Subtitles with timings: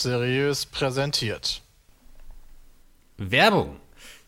[0.00, 1.60] Seriös präsentiert.
[3.18, 3.76] Werbung.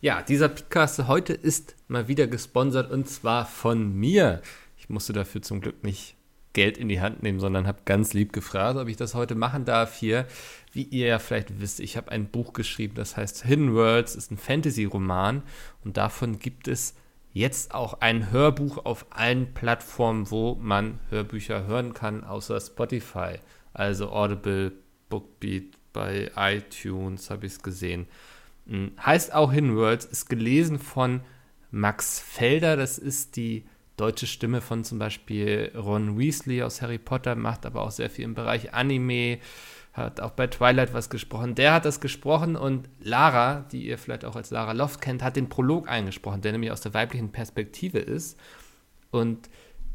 [0.01, 4.43] Ja, dieser Podcast heute ist mal wieder gesponsert und zwar von mir.
[4.77, 6.15] Ich musste dafür zum Glück nicht
[6.53, 9.65] Geld in die Hand nehmen, sondern habe ganz lieb gefragt, ob ich das heute machen
[9.65, 10.27] darf hier.
[10.71, 14.29] Wie ihr ja vielleicht wisst, ich habe ein Buch geschrieben, das heißt Hidden Worlds, ist
[14.29, 15.41] ein Fantasy-Roman
[15.83, 16.93] und davon gibt es
[17.31, 23.39] jetzt auch ein Hörbuch auf allen Plattformen, wo man Hörbücher hören kann, außer Spotify.
[23.73, 24.73] Also Audible,
[25.13, 28.07] Bookbeat, bei iTunes habe ich es gesehen.
[28.67, 31.21] Hm, heißt auch Hidden ist gelesen von
[31.69, 37.35] Max Felder, das ist die deutsche Stimme von zum Beispiel Ron Weasley aus Harry Potter,
[37.35, 39.37] macht aber auch sehr viel im Bereich Anime,
[39.93, 41.53] hat auch bei Twilight was gesprochen.
[41.53, 45.35] Der hat das gesprochen und Lara, die ihr vielleicht auch als Lara Loft kennt, hat
[45.35, 48.39] den Prolog eingesprochen, der nämlich aus der weiblichen Perspektive ist.
[49.11, 49.47] Und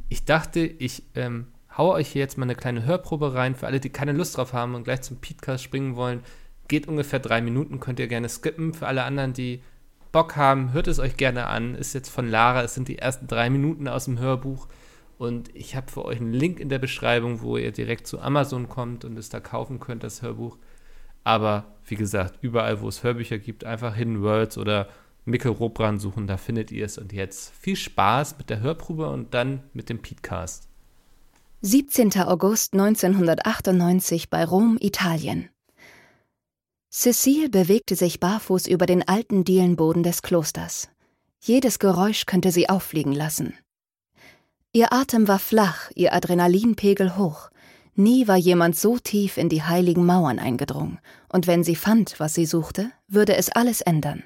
[0.08, 1.48] ich dachte, ich ähm,
[1.78, 3.54] haue euch hier jetzt mal eine kleine Hörprobe rein.
[3.54, 6.22] Für alle, die keine Lust drauf haben und gleich zum Podcast springen wollen,
[6.66, 8.74] geht ungefähr drei Minuten, könnt ihr gerne skippen.
[8.74, 9.62] Für alle anderen, die
[10.12, 11.74] Bock haben, hört es euch gerne an.
[11.74, 14.68] Ist jetzt von Lara, es sind die ersten drei Minuten aus dem Hörbuch.
[15.16, 18.68] Und ich habe für euch einen Link in der Beschreibung, wo ihr direkt zu Amazon
[18.68, 20.58] kommt und es da kaufen könnt, das Hörbuch.
[21.24, 24.88] Aber wie gesagt, überall, wo es Hörbücher gibt, einfach Hidden Worlds oder
[25.24, 26.98] Mikkel Robran suchen, da findet ihr es.
[26.98, 30.67] Und jetzt viel Spaß mit der Hörprobe und dann mit dem Podcast.
[31.60, 32.12] 17.
[32.20, 35.50] August 1998 bei Rom, Italien.
[36.88, 40.88] Cecile bewegte sich barfuß über den alten Dielenboden des Klosters.
[41.40, 43.54] Jedes Geräusch könnte sie auffliegen lassen.
[44.72, 47.50] Ihr Atem war flach, ihr Adrenalinpegel hoch.
[47.96, 52.34] Nie war jemand so tief in die heiligen Mauern eingedrungen, und wenn sie fand, was
[52.34, 54.22] sie suchte, würde es alles ändern.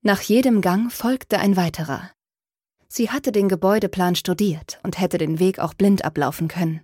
[0.00, 2.10] Nach jedem Gang folgte ein weiterer.
[2.92, 6.80] Sie hatte den Gebäudeplan studiert und hätte den Weg auch blind ablaufen können.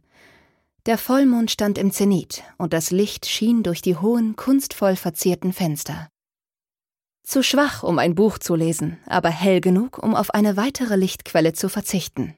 [0.86, 6.08] Der Vollmond stand im Zenit und das Licht schien durch die hohen, kunstvoll verzierten Fenster.
[7.24, 11.54] Zu schwach, um ein Buch zu lesen, aber hell genug, um auf eine weitere Lichtquelle
[11.54, 12.36] zu verzichten.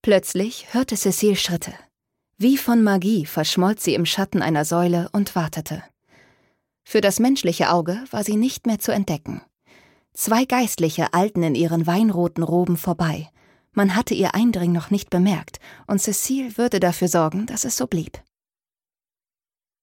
[0.00, 1.74] Plötzlich hörte Cecile Schritte.
[2.38, 5.84] Wie von Magie verschmolz sie im Schatten einer Säule und wartete.
[6.82, 9.42] Für das menschliche Auge war sie nicht mehr zu entdecken.
[10.16, 13.30] Zwei Geistliche eilten in ihren weinroten Roben vorbei.
[13.72, 15.58] Man hatte ihr Eindringen noch nicht bemerkt,
[15.88, 18.22] und Cecile würde dafür sorgen, dass es so blieb.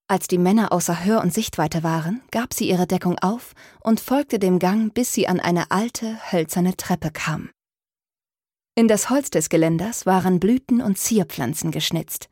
[0.08, 4.40] Als die Männer außer Hör- und Sichtweite waren, gab sie ihre Deckung auf und folgte
[4.40, 7.50] dem Gang, bis sie an eine alte, hölzerne Treppe kam.
[8.76, 12.30] In das Holz des Geländers waren Blüten und Zierpflanzen geschnitzt.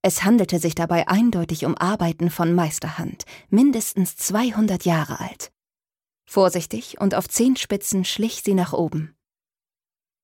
[0.00, 5.53] Es handelte sich dabei eindeutig um Arbeiten von Meisterhand, mindestens 200 Jahre alt.
[6.24, 9.14] Vorsichtig und auf Zehenspitzen schlich sie nach oben.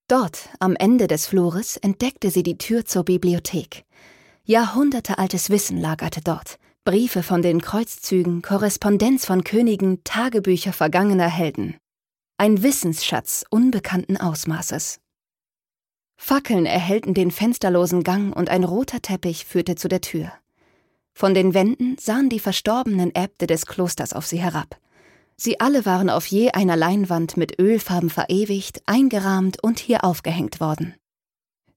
[0.08, 3.84] Dort, am Ende des Flures, entdeckte sie die Tür zur Bibliothek.
[4.44, 11.76] Jahrhundertealtes Wissen lagerte dort, Briefe von den Kreuzzügen, Korrespondenz von Königen, Tagebücher vergangener Helden.
[12.38, 14.98] Ein Wissensschatz unbekannten Ausmaßes.
[16.16, 20.32] Fackeln erhellten den fensterlosen Gang und ein roter Teppich führte zu der Tür.
[21.12, 24.80] Von den Wänden sahen die verstorbenen Äbte des Klosters auf sie herab.
[25.42, 30.94] Sie alle waren auf je einer Leinwand mit Ölfarben verewigt, eingerahmt und hier aufgehängt worden.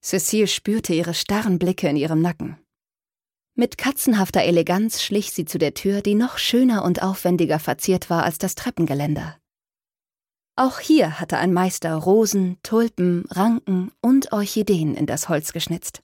[0.02, 2.58] Cecile spürte ihre starren Blicke in ihrem Nacken.
[3.54, 8.24] Mit katzenhafter Eleganz schlich sie zu der Tür, die noch schöner und aufwendiger verziert war
[8.24, 9.38] als das Treppengeländer.
[10.56, 16.02] Auch hier hatte ein Meister Rosen, Tulpen, Ranken und Orchideen in das Holz geschnitzt.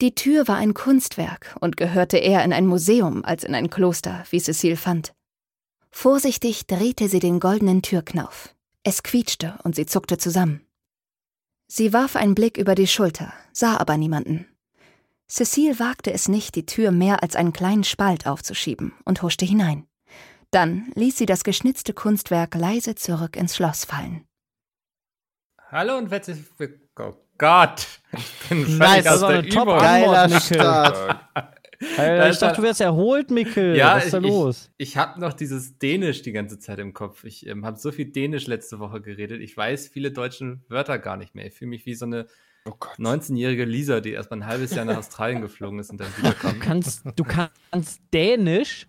[0.00, 4.24] Die Tür war ein Kunstwerk und gehörte eher in ein Museum als in ein Kloster,
[4.30, 5.12] wie Cecile fand.
[5.92, 8.54] Vorsichtig drehte sie den goldenen Türknauf.
[8.82, 10.66] Es quietschte und sie zuckte zusammen.
[11.68, 14.46] Sie warf einen Blick über die Schulter, sah aber niemanden.
[15.28, 19.86] Cecile wagte es nicht, die Tür mehr als einen kleinen Spalt aufzuschieben und huschte hinein.
[20.50, 24.26] Dann ließ sie das geschnitzte Kunstwerk leise zurück ins Schloss fallen.
[25.70, 27.16] Hallo und herzlich willkommen.
[27.16, 31.24] Oh Gott, ich bin nice, aus der Top Geiler Start.
[31.96, 33.76] Alter, ich dachte, du wärst erholt, Mikkel.
[33.76, 34.70] Ja, Was ist da ich, los?
[34.78, 37.24] Ich, ich habe noch dieses Dänisch die ganze Zeit im Kopf.
[37.24, 39.40] Ich ähm, habe so viel Dänisch letzte Woche geredet.
[39.40, 41.46] Ich weiß viele deutsche Wörter gar nicht mehr.
[41.46, 42.26] Ich fühle mich wie so eine
[42.64, 46.16] Oh 19-jährige Lisa, die erst mal ein halbes Jahr nach Australien geflogen ist und dann
[46.16, 46.52] wiederkam.
[46.54, 48.86] Du kannst, du kannst Dänisch?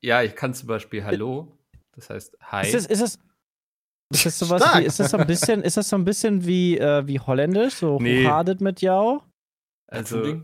[0.00, 1.52] Ja, ich kann zum Beispiel Hallo.
[1.92, 2.64] Das heißt Hi.
[2.64, 3.18] Ist das, ist das,
[4.12, 6.78] ist das sowas wie, ist das so ein bisschen, ist das so ein bisschen wie,
[6.78, 8.26] äh, wie Holländisch, so nee.
[8.60, 9.22] mit Jau?
[9.88, 10.42] Also,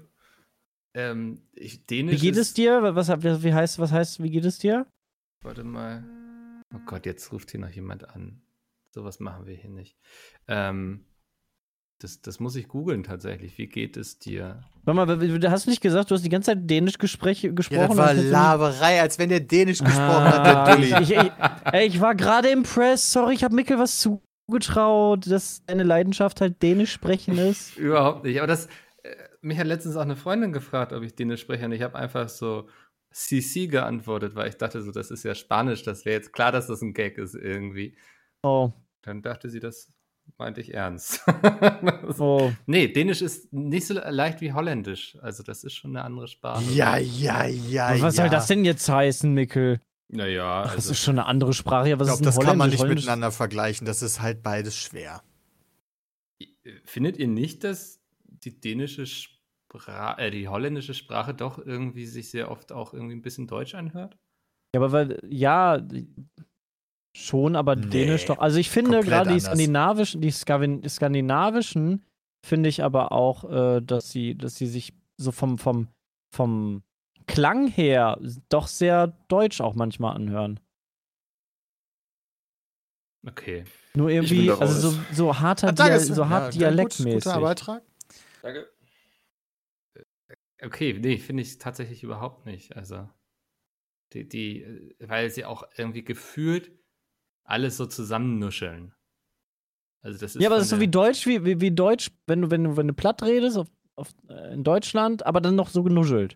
[0.95, 2.95] ähm, ich, Dänisch Wie geht es dir?
[2.95, 4.87] Was, wie heißt, was heißt, wie geht es dir?
[5.43, 6.05] Warte mal.
[6.75, 8.43] Oh Gott, jetzt ruft hier noch jemand an.
[8.91, 9.97] Sowas machen wir hier nicht.
[10.49, 11.05] Ähm,
[11.99, 13.59] Das, das muss ich googeln tatsächlich.
[13.59, 14.65] Wie geht es dir?
[14.85, 17.81] Warte mal, hast du nicht gesagt, du hast die ganze Zeit Dänisch Gespräch, gesprochen?
[17.81, 21.33] Ja, das war Laberei, als wenn der Dänisch ah, gesprochen hat, der Ich, ich,
[21.73, 23.13] ey, ich war gerade impressed.
[23.13, 24.01] Sorry, ich habe Mikkel was
[24.49, 27.77] zugetraut, dass deine Leidenschaft halt Dänisch sprechen ist.
[27.77, 28.39] Überhaupt nicht.
[28.39, 28.69] Aber das,
[29.43, 31.65] mich hat letztens auch eine Freundin gefragt, ob ich Dänisch spreche.
[31.67, 32.69] Und ich habe einfach so
[33.11, 35.83] CC geantwortet, weil ich dachte so, das ist ja Spanisch.
[35.83, 37.97] Das wäre jetzt klar, dass das ein Gag ist irgendwie.
[38.43, 38.73] Oh.
[39.03, 39.93] Dann dachte sie, das
[40.39, 41.25] meinte ich ernst.
[42.19, 42.53] oh.
[42.67, 45.19] Nee, Dänisch ist nicht so leicht wie Holländisch.
[45.21, 46.63] Also, das ist schon eine andere Sprache.
[46.73, 47.91] Ja, ja, ja.
[48.01, 48.23] was ja.
[48.23, 49.81] soll das denn jetzt heißen, Mikkel?
[50.09, 50.63] Naja.
[50.63, 51.89] Also, das ist schon eine andere Sprache.
[51.89, 53.87] Ja, was ich glaube, das kann man nicht miteinander vergleichen.
[53.87, 55.23] Das ist halt beides schwer.
[56.85, 58.01] Findet ihr nicht, dass
[58.45, 59.32] die dänische Sprache,
[59.75, 64.17] äh, die holländische Sprache doch irgendwie sich sehr oft auch irgendwie ein bisschen deutsch anhört?
[64.75, 65.81] Ja, aber weil, ja,
[67.15, 68.39] Schon, aber nee, Dänisch doch.
[68.39, 72.05] Also ich finde gerade die skandinavischen, die skandinavischen
[72.45, 75.89] finde ich aber auch, äh, dass sie, dass sie sich so vom, vom,
[76.35, 76.83] vom
[77.27, 78.19] Klang her
[78.49, 80.59] doch sehr deutsch auch manchmal anhören.
[83.27, 83.65] Okay.
[83.95, 87.25] Nur irgendwie, also so, so harter ah, Dia so hart ja, dialektmäßig.
[87.25, 87.83] Guter Beitrag.
[88.41, 88.69] Danke.
[90.63, 92.77] Okay, nee, finde ich tatsächlich überhaupt nicht.
[92.77, 93.09] Also,
[94.13, 96.71] die, die, weil sie auch irgendwie gefühlt
[97.45, 98.95] alles so zusammennuscheln.
[100.03, 102.43] Also das ist ja, aber das ist so wie Deutsch, wie, wie, wie Deutsch, wenn
[102.43, 105.69] du, wenn du, wenn du platt redest auf, auf, äh, in Deutschland, aber dann noch
[105.69, 106.35] so genuschelt.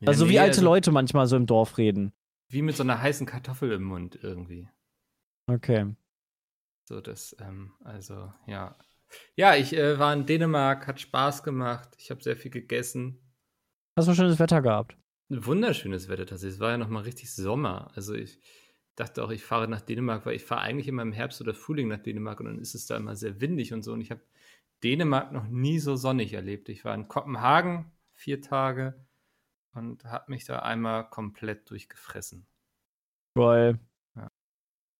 [0.00, 2.12] Ja, also nee, wie alte also, Leute manchmal so im Dorf reden.
[2.48, 4.68] Wie mit so einer heißen Kartoffel im Mund irgendwie.
[5.48, 5.94] Okay.
[6.88, 8.76] So, das, ähm, also, ja.
[9.36, 13.20] Ja, ich äh, war in Dänemark, hat Spaß gemacht, ich habe sehr viel gegessen.
[13.96, 14.96] Hast du schönes Wetter gehabt?
[15.30, 16.54] Ein wunderschönes Wetter tatsächlich.
[16.54, 17.90] Es war ja noch mal richtig Sommer.
[17.94, 18.40] Also ich,
[18.98, 21.88] dachte auch, ich fahre nach Dänemark, weil ich fahre eigentlich immer im Herbst oder Frühling
[21.88, 23.92] nach Dänemark und dann ist es da immer sehr windig und so.
[23.92, 24.22] Und ich habe
[24.82, 26.68] Dänemark noch nie so sonnig erlebt.
[26.68, 29.06] Ich war in Kopenhagen vier Tage
[29.72, 32.46] und habe mich da einmal komplett durchgefressen.
[33.34, 33.78] Geil.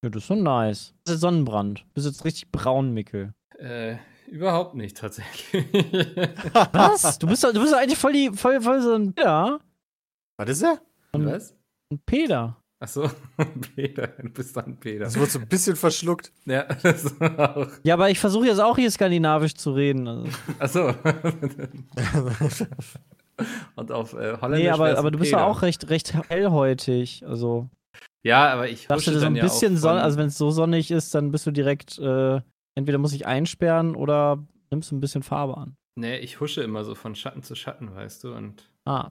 [0.03, 0.11] Ja.
[0.11, 0.95] das ist so nice.
[1.05, 1.81] Das ist Sonnenbrand.
[1.81, 3.35] Du bist jetzt richtig braun, Mickel.
[3.59, 3.97] Äh,
[4.31, 5.67] überhaupt nicht, tatsächlich.
[6.73, 7.03] Was?
[7.19, 9.59] Du bist, du bist eigentlich voll, die, voll, voll so ein Peter.
[10.39, 10.81] Was ist er?
[11.13, 11.55] Was?
[11.91, 12.57] Ein Peter.
[12.81, 13.11] Achso,
[13.75, 15.05] Peter, du bist dann Peter.
[15.05, 16.31] Das wird so ein bisschen verschluckt.
[16.45, 17.67] Ja, das auch.
[17.83, 20.07] Ja, aber ich versuche jetzt auch hier skandinavisch zu reden.
[20.07, 20.29] Also.
[20.61, 20.95] Achso.
[23.75, 24.65] Und auf äh, Holländisch.
[24.65, 27.25] Nee, aber, aber du bist ja auch recht, recht hellhäutig.
[27.27, 27.69] Also.
[28.23, 31.15] Ja, aber ich dachte so ein bisschen ja Sonne, also wenn es so sonnig ist,
[31.15, 32.41] dann bist du direkt, äh,
[32.75, 35.77] entweder muss ich einsperren oder nimmst du ein bisschen Farbe an.
[35.97, 39.11] Nee, ich husche immer so von Schatten zu Schatten, weißt du, und ah.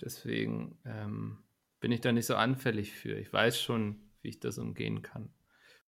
[0.00, 1.44] deswegen, ähm,
[1.84, 3.18] bin ich da nicht so anfällig für.
[3.18, 5.28] Ich weiß schon, wie ich das umgehen kann.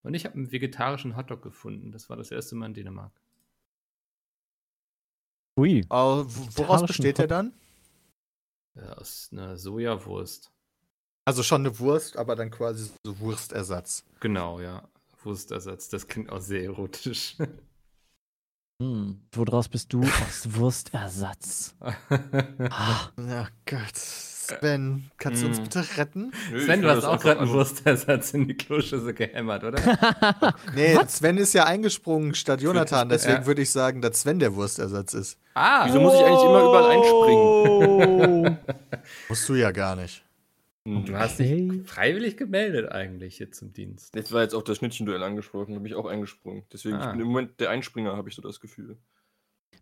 [0.02, 1.91] Und ich habe einen vegetarischen Hotdog gefunden.
[1.91, 3.19] Das war das erste Mal in Dänemark.
[5.59, 5.87] Ui.
[5.88, 7.55] Aber woraus besteht der dann?
[8.75, 10.52] Ja, aus einer Sojawurst.
[11.26, 14.05] Also schon eine Wurst, aber dann quasi so Wurstersatz.
[14.20, 14.88] Genau, ja.
[15.25, 15.88] Wurstersatz.
[15.88, 17.37] Das klingt auch sehr erotisch.
[18.80, 20.02] Hm, woraus bist du?
[20.02, 21.75] Aus Wurstersatz.
[21.80, 23.11] ah.
[23.18, 23.97] Oh Gott.
[23.97, 25.64] Sven, kannst du uns hm.
[25.64, 26.33] bitte retten?
[26.52, 29.80] Nö, Sven, du hast auch gerade einen Wurstersatz in die Kloschüssel gehämmert, oder?
[30.76, 31.16] nee, Was?
[31.16, 33.47] Sven ist ja eingesprungen statt Jonathan, deswegen ja.
[33.47, 35.38] würde ich sagen, dass Sven der Wurstersatz ist.
[35.54, 35.87] Ah!
[35.87, 38.59] Wieso muss ich eigentlich immer überall einspringen?
[39.28, 40.25] Musst du ja gar nicht.
[40.87, 44.14] Und du hast dich freiwillig gemeldet eigentlich hier zum Dienst.
[44.14, 46.64] Jetzt war jetzt auch das Schnittchenduell angesprochen, da bin ich auch eingesprungen.
[46.73, 47.07] Deswegen, ah.
[47.07, 48.97] ich bin im Moment der Einspringer, habe ich so das Gefühl.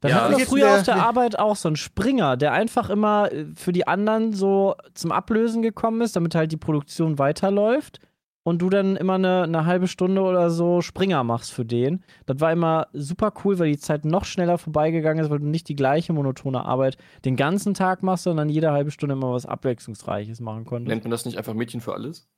[0.00, 3.32] Dann ja, hatten wir früher auf der Arbeit auch so einen Springer, der einfach immer
[3.32, 8.00] äh, für die anderen so zum Ablösen gekommen ist, damit halt die Produktion weiterläuft.
[8.46, 12.04] Und du dann immer eine, eine halbe Stunde oder so Springer machst für den.
[12.26, 15.66] Das war immer super cool, weil die Zeit noch schneller vorbeigegangen ist, weil du nicht
[15.68, 20.40] die gleiche monotone Arbeit den ganzen Tag machst, sondern jede halbe Stunde immer was Abwechslungsreiches
[20.40, 20.88] machen konntest.
[20.88, 22.28] Nennt man das nicht einfach Mädchen für alles?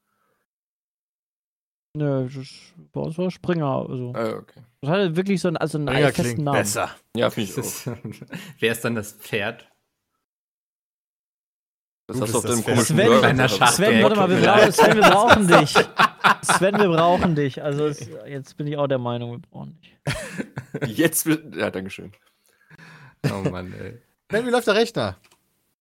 [1.96, 2.48] Nö, das,
[2.92, 3.86] bei uns war Springer.
[3.88, 4.12] Also.
[4.14, 4.60] Ah, okay.
[4.82, 6.58] Das hatte wirklich so einen, also einen Springer festen Namen.
[6.58, 6.90] besser.
[7.16, 7.96] Ja, finde ich auch.
[8.60, 9.68] Wer ist dann das Pferd?
[12.08, 15.48] Das hast du auf deinem komischen Sven, Sven, warte mal, wir brauchen, Sven, wir brauchen
[15.48, 15.70] dich.
[16.42, 17.62] Sven, wir brauchen dich.
[17.62, 19.96] Also es, jetzt bin ich auch der Meinung, wir brauchen dich.
[20.96, 22.12] Jetzt, ja, Dankeschön.
[23.25, 23.98] Oh Mann, ey.
[24.30, 25.16] Sven, wie läuft der Rechner?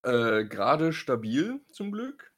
[0.02, 2.32] Äh, Gerade stabil, zum Glück.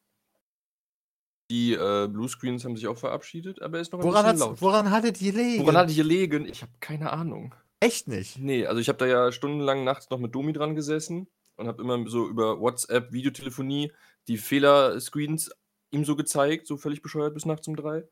[1.49, 4.61] Die äh, Bluescreens haben sich auch verabschiedet, aber er ist noch ein woran bisschen laut.
[4.61, 5.63] Woran hattet ihr gelegen?
[5.63, 6.45] Woran hattet ihr gelegen?
[6.45, 7.55] Ich habe keine Ahnung.
[7.79, 8.37] Echt nicht?
[8.37, 11.27] Nee, also ich habe da ja stundenlang nachts noch mit Domi dran gesessen
[11.57, 13.91] und habe immer so über WhatsApp, Videotelefonie
[14.27, 15.51] die Fehlerscreens
[15.91, 18.07] ihm so gezeigt, so völlig bescheuert bis nachts um drei.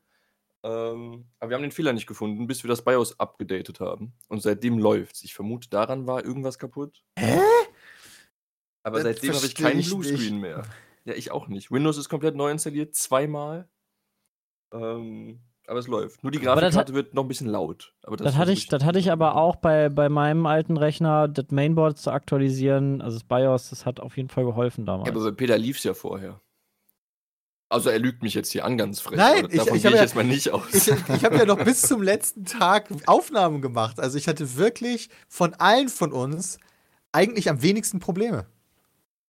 [0.62, 4.14] Ähm, aber wir haben den Fehler nicht gefunden, bis wir das BIOS abgedatet haben.
[4.28, 5.22] Und seitdem läuft's.
[5.22, 7.04] Ich vermute, daran war irgendwas kaputt.
[7.18, 7.38] Hä?
[8.82, 10.62] Aber Das seitdem habe ich keinen Bluescreen mehr.
[11.04, 11.70] Ja, ich auch nicht.
[11.70, 13.68] Windows ist komplett neu installiert, zweimal.
[14.72, 16.22] Ähm, aber es läuft.
[16.22, 17.92] Nur die Aber das Grafikkarte wird noch ein bisschen laut.
[18.02, 21.46] Aber Das, hatte ich, das hatte ich aber auch bei, bei meinem alten Rechner, das
[21.50, 25.08] Mainboard zu aktualisieren, also das BIOS, das hat auf jeden Fall geholfen damals.
[25.08, 26.40] Ja, aber bei Peter lief's ja vorher.
[27.68, 29.18] Also er lügt mich jetzt hier an, ganz frech.
[29.18, 30.72] Nein, ich- davon ich gehe hab ich ja- jetzt mal nicht aus.
[30.72, 33.98] Ich, ich habe ja noch bis zum letzten Tag Aufnahmen gemacht.
[33.98, 36.58] Also ich hatte wirklich von allen von uns
[37.10, 38.46] eigentlich am wenigsten Probleme.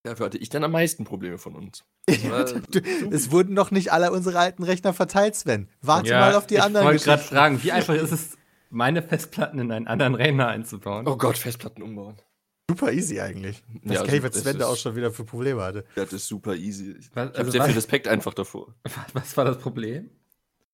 [0.04, 1.84] Dafür hatte ich dann am meisten Probleme von uns.
[2.08, 2.80] Du,
[3.12, 5.68] es wurden noch nicht alle unsere alten Rechner verteilt, Sven.
[5.82, 8.38] Warte mal auf die ich anderen wollte gerade fragen, wie einfach ist es,
[8.70, 11.08] meine Festplatten in einen anderen Rechner einzubauen?
[11.08, 12.16] Oh Gott, Festplatten umbauen.
[12.70, 13.64] Super easy eigentlich.
[13.84, 15.86] Das Ja, ja, ich, was Sven da auch schon wieder für Probleme hatte.
[15.96, 16.96] Das ist super easy.
[17.00, 18.74] Ich Was- habe also sehr viel Respekt einfach davor.
[19.14, 20.10] Was war das Problem?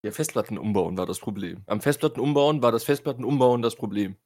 [0.03, 1.61] Ja, Festplatten umbauen war das Problem.
[1.67, 4.17] Am Festplatten umbauen war das Festplatten umbauen das Problem.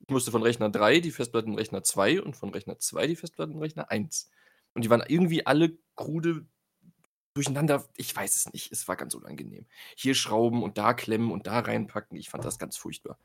[0.00, 4.30] Ich musste von Rechner 3 die Festplattenrechner 2 und von Rechner 2 die Festplattenrechner 1.
[4.74, 6.46] Und die waren irgendwie alle krude
[7.34, 7.84] durcheinander.
[7.96, 8.72] Ich weiß es nicht.
[8.72, 9.66] Es war ganz unangenehm.
[9.96, 12.16] Hier schrauben und da klemmen und da reinpacken.
[12.18, 13.18] Ich fand das ganz furchtbar.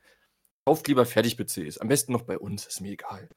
[0.64, 1.78] Kauft lieber Fertig-PCs.
[1.78, 2.66] Am besten noch bei uns.
[2.66, 3.28] Ist mir egal.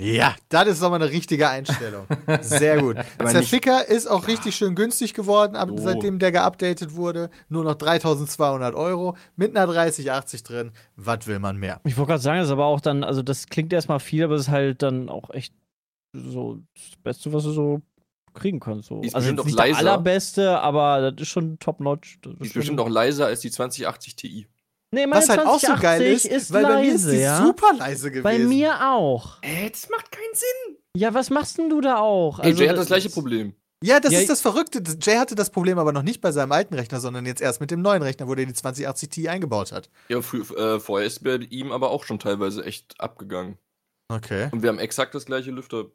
[0.00, 2.06] Ja, das ist doch mal eine richtige Einstellung.
[2.40, 2.96] Sehr gut.
[3.18, 5.76] Zerficker ist auch richtig schön günstig geworden, ab, So.
[5.76, 7.28] seitdem der geupdatet wurde.
[7.50, 10.72] Nur noch 3200 Euro mit einer 3080 drin.
[10.96, 11.82] Was will man mehr?
[11.84, 14.36] Ich wollte gerade sagen, das ist aber auch dann, also das klingt erstmal viel, aber
[14.36, 15.52] es ist halt dann auch echt
[16.14, 17.82] so das Beste, was du so
[18.34, 18.88] kriegen kannst.
[18.88, 19.00] So.
[19.00, 19.82] Die ist Also bestimmt nicht leiser.
[19.82, 22.18] der allerbeste, aber das ist schon top-notch.
[22.22, 24.46] Das Die ist bestimmt auch leiser als die 2080 Ti.
[24.92, 27.16] Nee, meine Was halt auch so geil 2080 ist, weil leise, bei mir ist die
[27.18, 27.42] ja?
[27.46, 28.22] super leise gewesen.
[28.24, 29.38] Bei mir auch.
[29.42, 30.76] Äh, das macht keinen Sinn.
[30.96, 32.40] Ja, was machst denn du da auch?
[32.40, 33.54] Ey, Jay hat das das gleiche Problem.
[33.82, 34.82] Ja, das Ja, ist das Verrückte.
[35.00, 37.70] Jay hatte das Problem aber noch nicht bei seinem alten Rechner, sondern jetzt erst mit
[37.70, 39.88] dem neuen Rechner, wo der die 2080 Ti eingebaut hat.
[40.08, 43.58] Ja, äh, vorher ist bei ihm aber auch schon teilweise echt abgegangen.
[44.12, 44.48] Okay.
[44.50, 45.94] Und wir haben exakt das gleiche Lüfterproblem.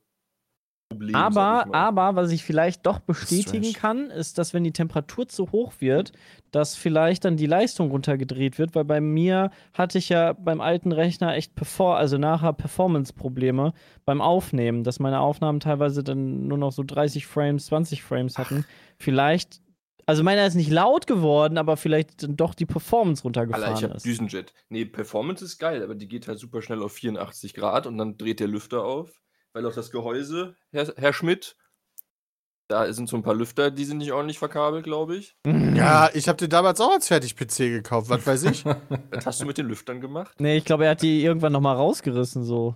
[0.99, 5.51] Sag Aber, aber, was ich vielleicht doch bestätigen kann, ist, dass wenn die Temperatur zu
[5.51, 6.11] hoch wird,
[6.51, 10.91] dass vielleicht dann die Leistung runtergedreht wird, weil bei mir hatte ich ja beim alten
[10.91, 13.73] Rechner echt Perfor also nachher Performance-Probleme
[14.05, 18.65] beim Aufnehmen, dass meine Aufnahmen teilweise dann nur noch so 30 Frames, 20 Frames hatten.
[18.97, 19.61] Vielleicht,
[20.05, 23.83] also meiner ist nicht laut geworden, aber vielleicht dann doch die Performance runtergefahren Alter, ich
[23.83, 24.05] hab ist.
[24.05, 24.53] Düsenjet.
[24.69, 28.17] Nee, Performance ist geil, aber die geht halt super schnell auf 84 Grad und dann
[28.17, 29.11] dreht der Lüfter auf.
[29.55, 31.55] Weil auch das Gehäuse, Herr, Herr Schmidt,
[32.67, 35.37] da sind so ein paar Lüfter, die sind nicht ordentlich verkabelt, glaube ich.
[35.45, 38.65] Ja, ich habe den damals auch als Fertig-PC gekauft, was weiß ich.
[39.11, 40.35] Was hast du mit den Lüftern gemacht?
[40.39, 42.75] Nee, ich glaube, er hat die irgendwann nochmal rausgerissen, so.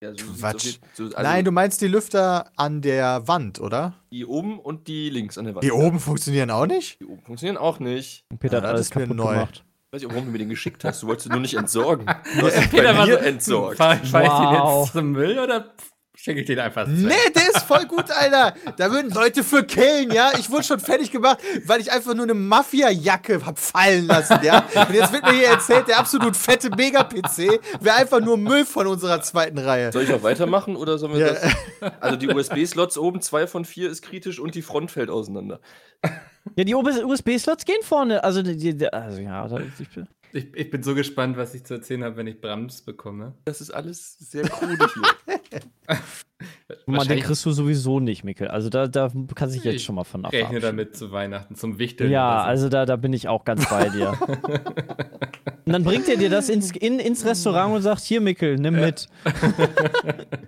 [0.00, 0.78] Ja, so Quatsch.
[0.94, 3.92] So, also Nein, du meinst die Lüfter an der Wand, oder?
[4.10, 5.64] Die oben und die links an der Wand.
[5.64, 7.00] Die oben funktionieren auch nicht?
[7.00, 8.24] Die oben funktionieren auch nicht.
[8.30, 9.34] Und Peter Ja, hat das alles kaputt neu.
[9.34, 9.64] gemacht.
[9.88, 11.02] Ich weiß nicht, warum du mir den geschickt hast.
[11.02, 12.06] Du wolltest ihn nur nicht entsorgen.
[12.38, 13.76] Du hast ihn Peter bei war mir so, entsorgt.
[13.78, 14.84] Fahr ich den Wow.
[14.84, 15.74] jetzt zum Müll oder
[16.20, 16.94] schenke ich den einfach weg?
[16.96, 18.54] Nee, der ist voll gut, Alter.
[18.76, 20.32] Da würden Leute für killen, ja.
[20.38, 24.64] Ich wurde schon fertig gemacht, weil ich einfach nur eine Mafia-Jacke hab fallen lassen, ja.
[24.74, 28.86] Und jetzt wird mir hier erzählt, der absolut fette Mega-PC wäre einfach nur Müll von
[28.86, 29.92] unserer zweiten Reihe.
[29.92, 31.32] Soll ich auch weitermachen oder sollen wir Ja.
[31.34, 31.92] das?
[32.00, 35.60] Also die USB-Slots oben, zwei von vier ist kritisch und die Front fällt auseinander.
[36.56, 38.24] Ja, die USB-Slots gehen vorne.
[38.24, 39.88] Also, die, die, also ja, ich,
[40.32, 43.34] Ich, ich bin so gespannt, was ich zu erzählen habe, wenn ich Brams bekomme.
[43.44, 45.98] Das ist alles sehr krude hier.
[46.86, 48.48] man, den kriegst du sowieso nicht, Mikkel.
[48.48, 50.60] Also da, da kann sich jetzt schon mal von rechne abhaben.
[50.60, 52.10] damit zu Weihnachten, zum Wichteln.
[52.10, 52.48] Ja, so.
[52.48, 54.18] also da, da bin ich auch ganz bei dir.
[55.64, 58.74] und dann bringt er dir das ins, in, ins Restaurant und sagt, hier Mikkel, nimm
[58.74, 59.08] mit.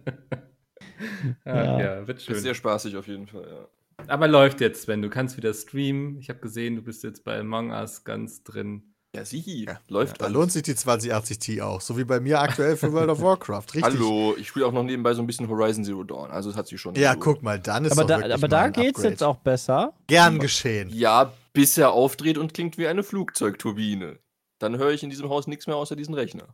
[1.45, 1.81] Ja.
[1.81, 2.07] ja.
[2.07, 2.37] wird schön.
[2.37, 3.69] Ist sehr spaßig auf jeden Fall, ja.
[4.07, 5.03] Aber läuft jetzt, Sven.
[5.03, 6.19] Du kannst wieder streamen.
[6.19, 8.90] Ich habe gesehen, du bist jetzt bei Among Us ganz drin.
[9.15, 10.35] Ja, sie Ja, läuft Da alles.
[10.35, 13.65] lohnt sich die 2080 Ti auch, so wie bei mir aktuell für World of Warcraft.
[13.75, 13.83] Richtig.
[13.83, 16.69] Hallo, ich spiele auch noch nebenbei so ein bisschen Horizon Zero Dawn, also es hat
[16.69, 16.95] sich schon.
[16.95, 17.25] Ja, gelohnt.
[17.25, 19.09] guck mal, dann ist Aber doch da, wirklich aber mal da ein geht's Upgrade.
[19.09, 19.95] jetzt auch besser.
[20.07, 20.91] Gern geschehen.
[20.93, 24.21] Ja, bis er aufdreht und klingt wie eine Flugzeugturbine.
[24.61, 26.47] Dann höre ich in diesem Haus nichts mehr außer diesen Rechner.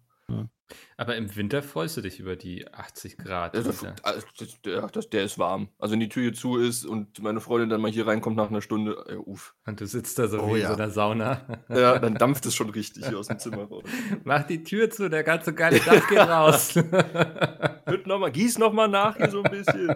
[0.96, 3.54] Aber im Winter freust du dich über die 80 Grad.
[3.54, 3.94] Der, Winter.
[4.02, 5.68] das, der, das, der ist warm.
[5.78, 8.50] Also wenn die Tür hier zu ist und meine Freundin dann mal hier reinkommt nach
[8.50, 9.54] einer Stunde, ja, uff.
[9.66, 10.70] Und du sitzt da so Oh wie ja.
[10.70, 11.64] in so einer Sauna.
[11.68, 13.84] Ja, dann dampft es schon richtig hier aus dem Zimmer raus.
[14.24, 16.74] Mach die Tür zu, der ganze geile Dampf geht raus.
[16.76, 19.94] Wird noch mal, gieß noch mal nach hier so ein bisschen.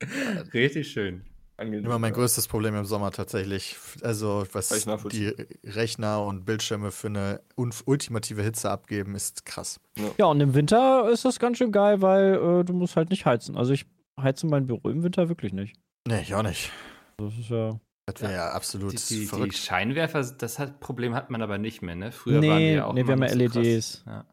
[0.54, 1.24] Richtig schön.
[1.60, 1.84] Angenehm.
[1.84, 3.76] Immer mein größtes Problem im Sommer tatsächlich.
[4.02, 4.68] Also, was
[5.12, 9.78] die Rechner und Bildschirme für eine ultimative Hitze abgeben, ist krass.
[10.18, 13.26] Ja, und im Winter ist das ganz schön geil, weil äh, du musst halt nicht
[13.26, 13.56] heizen.
[13.56, 13.86] Also ich
[14.20, 15.76] heize mein Büro im Winter wirklich nicht.
[16.08, 16.70] Nee, ich auch nicht.
[17.18, 17.78] Das ist ja.
[18.06, 19.54] Das wäre ja absolut Die, die, die verrückt.
[19.56, 22.10] Scheinwerfer, das hat, Problem hat man aber nicht mehr, ne?
[22.10, 23.60] Früher Nee, waren die ja auch nee, wir immer haben ja so.
[23.60, 24.02] LEDs.
[24.06, 24.24] Ja.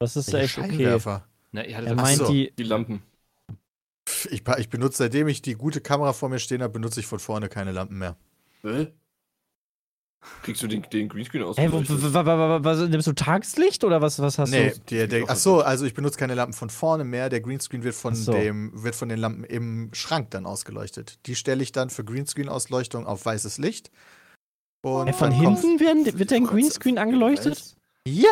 [0.00, 0.76] Das ist Welche echt okay.
[0.76, 1.24] Scheinwerfer.
[1.52, 2.26] Na, ihr hattet Er meint so.
[2.30, 2.52] die.
[2.58, 3.02] Die Lampen.
[4.30, 7.18] Ich, ich benutze, seitdem ich die gute Kamera vor mir stehen habe, benutze ich von
[7.18, 8.16] vorne keine Lampen mehr.
[8.62, 8.88] Hä?
[10.42, 11.58] Kriegst du den, den Greenscreen aus?
[11.58, 14.70] Ey, wo, wo, wo, wo, wo, was, nimmst du Tageslicht oder was, was hast nee,
[14.70, 14.80] du?
[14.90, 17.28] der, der, ach so, also ich benutze keine Lampen von vorne mehr.
[17.28, 18.32] Der Greenscreen wird von so.
[18.32, 21.18] dem, wird von den Lampen im Schrank dann ausgeleuchtet.
[21.26, 23.90] Die stelle ich dann für Greenscreen-Ausleuchtung auf weißes Licht.
[24.82, 27.76] Und Ey, von hinten werden, wird dein Greenscreen angeleuchtet?
[28.06, 28.30] Ja.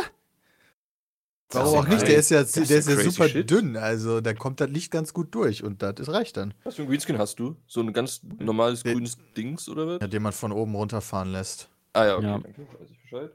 [1.54, 2.02] Warum auch nicht?
[2.06, 3.50] Der ist ja, der ist ja super shit.
[3.50, 3.76] dünn.
[3.76, 6.54] Also da kommt das Licht ganz gut durch und das reicht dann.
[6.64, 7.56] Was für ein Greenscreen hast du?
[7.66, 8.92] So ein ganz normales Nee.
[8.94, 9.98] grünes Dings oder was?
[10.00, 11.68] Ja, den man von oben runterfahren lässt.
[11.92, 12.38] Ah ja, okay, Ja.
[12.38, 12.60] danke.
[12.78, 13.30] Weiß ich Bescheid.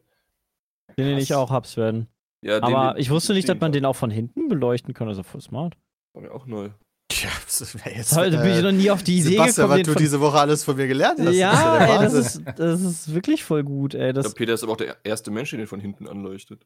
[0.98, 2.08] Den, den ich auch hab's werden.
[2.42, 5.08] Ja, den- Aber den- ich wusste nicht, dass man den auch von hinten beleuchten kann.
[5.08, 5.76] Also voll smart.
[6.14, 6.70] war mir auch neu.
[7.10, 9.88] Tja, das ist jetzt, Da bin ich noch nie auf die Idee Sebastian, gekommen.
[9.88, 11.34] was du diese Woche alles von mir gelernt hast.
[11.36, 14.10] ja, das ist der ey, das ist, das ist wirklich voll gut, ey.
[14.10, 16.66] Ich Das, glaube, Peter ist aber auch der erste Mensch, der den von hinten anleuchtet.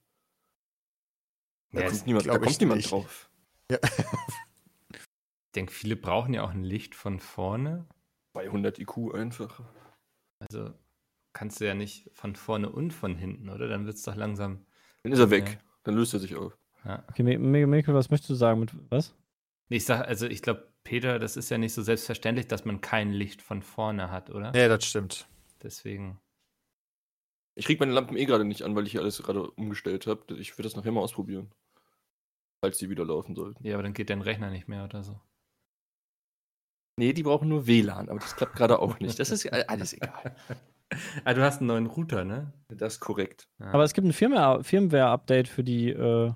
[1.72, 2.92] Da Ja, kommt niemand, da kommt niemand nicht.
[2.92, 3.30] drauf.
[3.70, 7.86] Ich denke, viele brauchen ja auch ein Licht von vorne.
[8.34, 9.62] 200 IQ einfach.
[10.40, 10.74] Also
[11.34, 13.68] kannst du ja nicht von vorne und von hinten, oder?
[13.68, 14.66] Dann wird es doch langsam.
[15.04, 15.50] Dann ist er weg.
[15.50, 15.60] Ja.
[15.84, 16.58] Dann löst er sich auf.
[16.86, 17.04] Ja.
[17.10, 19.16] okay, Mi- Mi- Mikkel, was möchtest du sagen mit was?
[19.70, 23.12] Ich sag, also ich glaube, Peter, das ist ja nicht so selbstverständlich, dass man kein
[23.12, 24.52] Licht von vorne hat, oder?
[24.52, 25.28] Nee, das stimmt.
[25.62, 26.20] Deswegen.
[27.56, 30.34] Ich krieg meine Lampen eh gerade nicht an, weil ich hier alles gerade umgestellt habe.
[30.38, 31.52] Ich würde das nachher mal ausprobieren.
[32.64, 33.66] Falls die wieder laufen sollten.
[33.66, 35.20] Ja, aber dann geht dein Rechner nicht mehr oder so.
[37.00, 39.20] Nee, die brauchen nur WLAN, aber das klappt gerade auch nicht.
[39.20, 40.36] Das ist ja alles egal.
[41.26, 42.54] ah, du hast einen neuen Router, ne?
[42.70, 43.48] Das ist korrekt.
[43.60, 43.72] Ja.
[43.72, 46.32] Aber es gibt ein Firmware- Firmware-Update für die äh,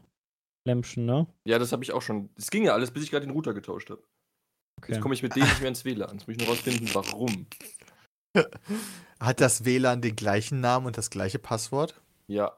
[0.67, 1.27] Lämpchen, ne?
[1.47, 2.29] Ja, das habe ich auch schon.
[2.35, 4.01] Es ging ja alles, bis ich gerade den Router getauscht habe.
[4.81, 4.93] Okay.
[4.93, 6.17] Jetzt komme ich mit denen nicht mehr ins WLAN.
[6.17, 7.45] Jetzt muss ich nur rausfinden, warum.
[9.19, 12.01] Hat das WLAN den gleichen Namen und das gleiche Passwort?
[12.27, 12.55] Ja.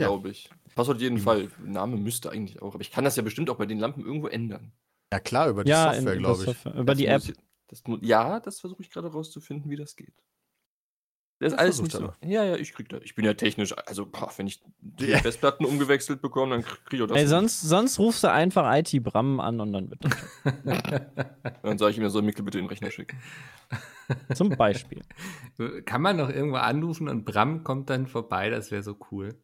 [0.00, 0.08] Ja.
[0.08, 0.50] Glaube ich.
[0.74, 1.20] Passwort jeden Mhm.
[1.20, 1.48] Fall.
[1.64, 2.74] Name müsste eigentlich auch.
[2.74, 4.72] Aber ich kann das ja bestimmt auch bei den Lampen irgendwo ändern.
[5.12, 6.46] Ja klar, über die ja, Software, glaube ich.
[6.46, 7.22] Software- Über Das die App.
[7.24, 7.34] ich-
[7.68, 10.12] Das, ja, das versuche ich gerade rauszufinden, wie das geht.
[11.40, 11.98] Das ist Das alles nicht so.
[12.04, 12.16] aber.
[12.24, 12.98] Ja, ja, ich krieg da.
[12.98, 15.18] Ich bin ja technisch, also boah, wenn ich die Ja.
[15.18, 17.16] Festplatten umgewechselt bekomme, dann krieg ich auch das.
[17.16, 20.00] Ey, sonst, sonst rufst du einfach IT Bram an und dann wird
[21.62, 23.18] Dann sage ich ihm, er soll Mikkel bitte den Rechner schicken.
[24.28, 25.02] das zum Beispiel.
[25.86, 29.34] Kann man noch irgendwo anrufen und Bram kommt dann vorbei, das wäre so cool.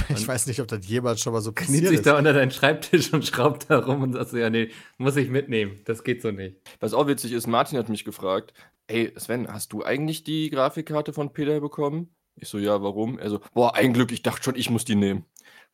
[0.08, 2.06] Ich weiß nicht, ob das jemals schon mal so Kniet passiert sich ist.
[2.06, 5.28] da unter deinen Schreibtisch und schraubt da rum und sagt so, ja, nee, muss ich
[5.30, 5.80] mitnehmen.
[5.84, 6.56] Das geht so nicht.
[6.80, 8.52] Was auch witzig ist, Martin hat mich gefragt,
[8.86, 12.14] ey Sven, hast du eigentlich die Grafikkarte von Peter bekommen?
[12.36, 13.18] Ich so, ja, warum?
[13.18, 15.24] Er so, boah, ein Glück, ich dachte schon, ich muss die nehmen.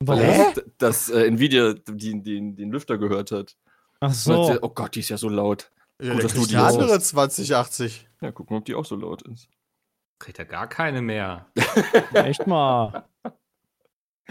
[0.00, 0.40] Weil Warum?
[0.40, 3.56] er das, das äh, Nvidia die, die, den Lüfter gehört hat.
[4.00, 4.48] Ach Und so.
[4.48, 5.70] hat sie, oh Gott, die ist ja so laut.
[6.00, 8.08] Ja, Gut, dass du die andere 2080.
[8.20, 9.48] Ja, guck mal, ob die auch so laut ist.
[10.18, 11.46] Kriegt er gar keine mehr.
[12.14, 13.04] Echt mal.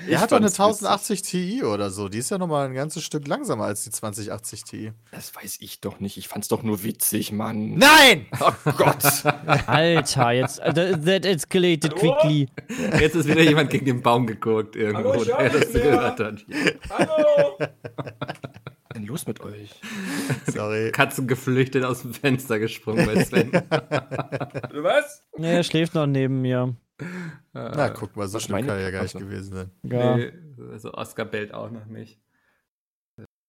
[0.08, 0.88] Er hat doch eine fand's witzig.
[0.90, 2.08] 1080 Ti oder so.
[2.10, 4.92] Die ist ja nochmal ein ganzes Stück langsamer als die 2080 Ti.
[5.12, 6.18] Das weiß ich doch nicht.
[6.18, 7.76] Ich fand's doch nur witzig, Mann.
[7.76, 8.26] Nein!
[8.40, 9.04] Oh Gott.
[9.68, 10.60] Alter, jetzt.
[10.60, 12.48] äh, That, escalated quickly.
[13.00, 16.46] Jetzt ist wieder jemand gegen den Baum geguckt irgendwo, Hallo, der das gehört hat.
[16.90, 17.58] Hallo!
[17.60, 19.70] Was denn los mit euch?
[20.48, 20.92] Sorry.
[20.92, 23.52] Katzen geflüchtet aus dem Fenster gesprungen bei Sven.
[23.52, 25.24] Was?
[25.38, 26.76] Nee, er schläft noch neben mir.
[27.54, 29.72] Na, guck mal, so schlimm kann er ja gar nicht gewesen sein.
[29.84, 30.16] Ja.
[30.16, 30.32] Nee,
[30.72, 32.20] also Oscar bellt auch noch nicht.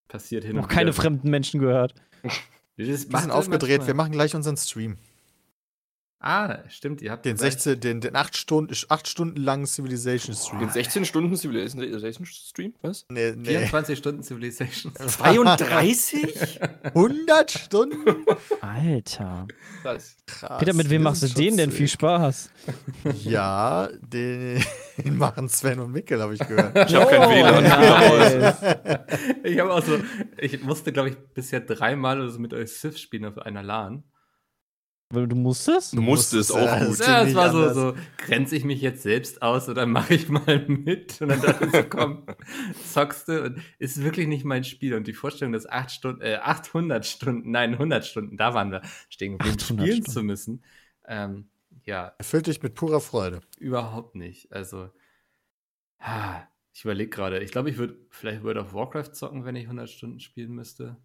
[0.09, 1.01] Passiert hin Noch und keine wieder.
[1.01, 1.95] fremden Menschen gehört.
[2.77, 3.87] Wir sind aufgedreht, manchmal.
[3.87, 4.99] wir machen gleich unseren Stream.
[6.25, 10.37] Ah, stimmt, ihr habt Den gleich- 16, den, den 8 Stunden, 8 Stunden langen Civilization
[10.37, 10.71] Den Stream.
[10.71, 12.75] 16 Stunden Civilization Stream?
[12.81, 13.05] Was?
[13.11, 13.45] Nee, nee.
[13.49, 14.93] 24 Stunden Civilization.
[15.07, 16.61] 32?
[16.95, 18.25] 100 Stunden?
[18.61, 19.49] Alter.
[19.83, 20.17] Krass,
[20.61, 21.73] Peter, mit wem machst du den denn?
[21.73, 21.89] Viel.
[21.89, 22.51] Spaß.
[23.25, 24.63] Ja, den,
[25.05, 26.89] den machen Sven und Mikkel, habe ich gehört.
[26.89, 27.65] Ich habe kein WLAN.
[27.65, 28.57] nice.
[29.43, 29.99] Ich habe auch so,
[30.39, 34.05] ich musste, glaube ich, bisher dreimal oder so mit euch Civ spielen auf einer LAN.
[35.13, 35.93] Weil Du musstest?
[35.93, 36.99] Du musstest musstest, auch gut.
[37.01, 37.75] Ja, es war so, anders.
[37.75, 41.21] so, grenze ich mich jetzt selbst aus oder mache ich mal mit?
[41.21, 42.27] Und dann dachte ich so, komm,
[42.93, 44.95] zockst du und ist wirklich nicht mein Spiel.
[44.95, 48.83] Und die Vorstellung, dass acht Stunden, äh, 800 Stunden, nein, 100 Stunden, da waren wir
[49.11, 50.11] stehen geblieben, 800 spielen Stunden.
[50.11, 50.65] zu müssen.
[51.07, 51.49] Ähm,
[51.85, 53.41] ja, Erfüllt dich mit purer Freude.
[53.59, 54.51] überhaupt nicht.
[54.53, 54.89] Also,
[55.99, 56.43] ah,
[56.75, 57.41] ich überlege gerade.
[57.41, 60.97] Ich glaube, ich würde vielleicht World of Warcraft zocken, wenn ich 100 Stunden spielen müsste.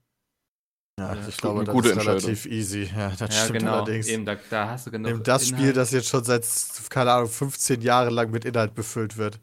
[1.00, 2.24] Ja, Ja, ich glaube, das gute ist Entscheidung.
[2.24, 2.84] relativ easy.
[2.86, 3.74] Ja, das ja, stimmt genau.
[3.74, 4.08] allerdings.
[4.08, 5.10] Eben, da, da hast du genau.
[5.10, 6.44] Nimm das Spiel, das jetzt schon seit,
[6.90, 9.40] keine Ahnung, 15 Jahre lang mit Inhalt befüllt wird.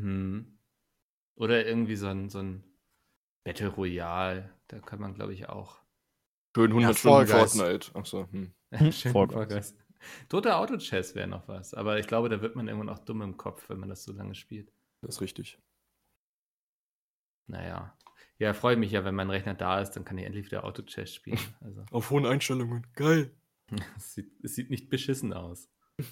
[0.00, 0.58] Hm.
[1.36, 2.62] Oder irgendwie so ein, so ein
[3.44, 4.50] Battle Royale.
[4.68, 5.80] Da kann man, glaube ich, auch.
[6.56, 7.26] Schön 100 Ja, Stunden.
[7.26, 7.94] Fortnite.
[7.94, 8.52] Achso, hm.
[8.92, 9.74] Schön Guys.
[10.28, 13.36] Toter Auto-Chess wäre noch was, aber ich glaube, da wird man irgendwann auch dumm im
[13.36, 14.72] Kopf, wenn man das so lange spielt.
[15.02, 15.58] Das ist richtig.
[17.48, 17.96] Naja.
[18.38, 21.14] Ja, freue mich ja, wenn mein Rechner da ist, dann kann ich endlich wieder Auto-Chess
[21.14, 21.38] spielen.
[21.60, 22.86] Also, Auf hohen Einstellungen.
[22.94, 23.32] Geil.
[23.96, 25.68] es, sieht, es sieht nicht beschissen aus.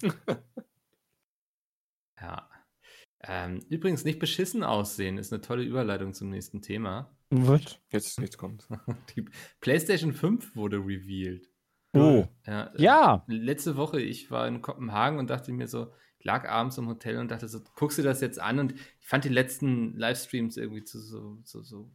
[2.19, 2.49] Ja.
[3.21, 7.15] Ähm, übrigens, nicht beschissen aussehen ist eine tolle Überleitung zum nächsten Thema.
[7.29, 7.79] Wird.
[7.91, 8.67] Jetzt nichts kommt.
[9.15, 9.25] Die
[9.59, 11.47] PlayStation 5 wurde revealed.
[11.93, 12.27] Oh.
[12.45, 13.23] Ja, äh, Ja.
[13.27, 17.17] Letzte Woche, ich war in Kopenhagen und dachte mir so, ich lag abends im Hotel
[17.17, 18.59] und dachte so, guckst du das jetzt an?
[18.59, 21.91] Und ich fand die letzten Livestreams irgendwie zu so, so, so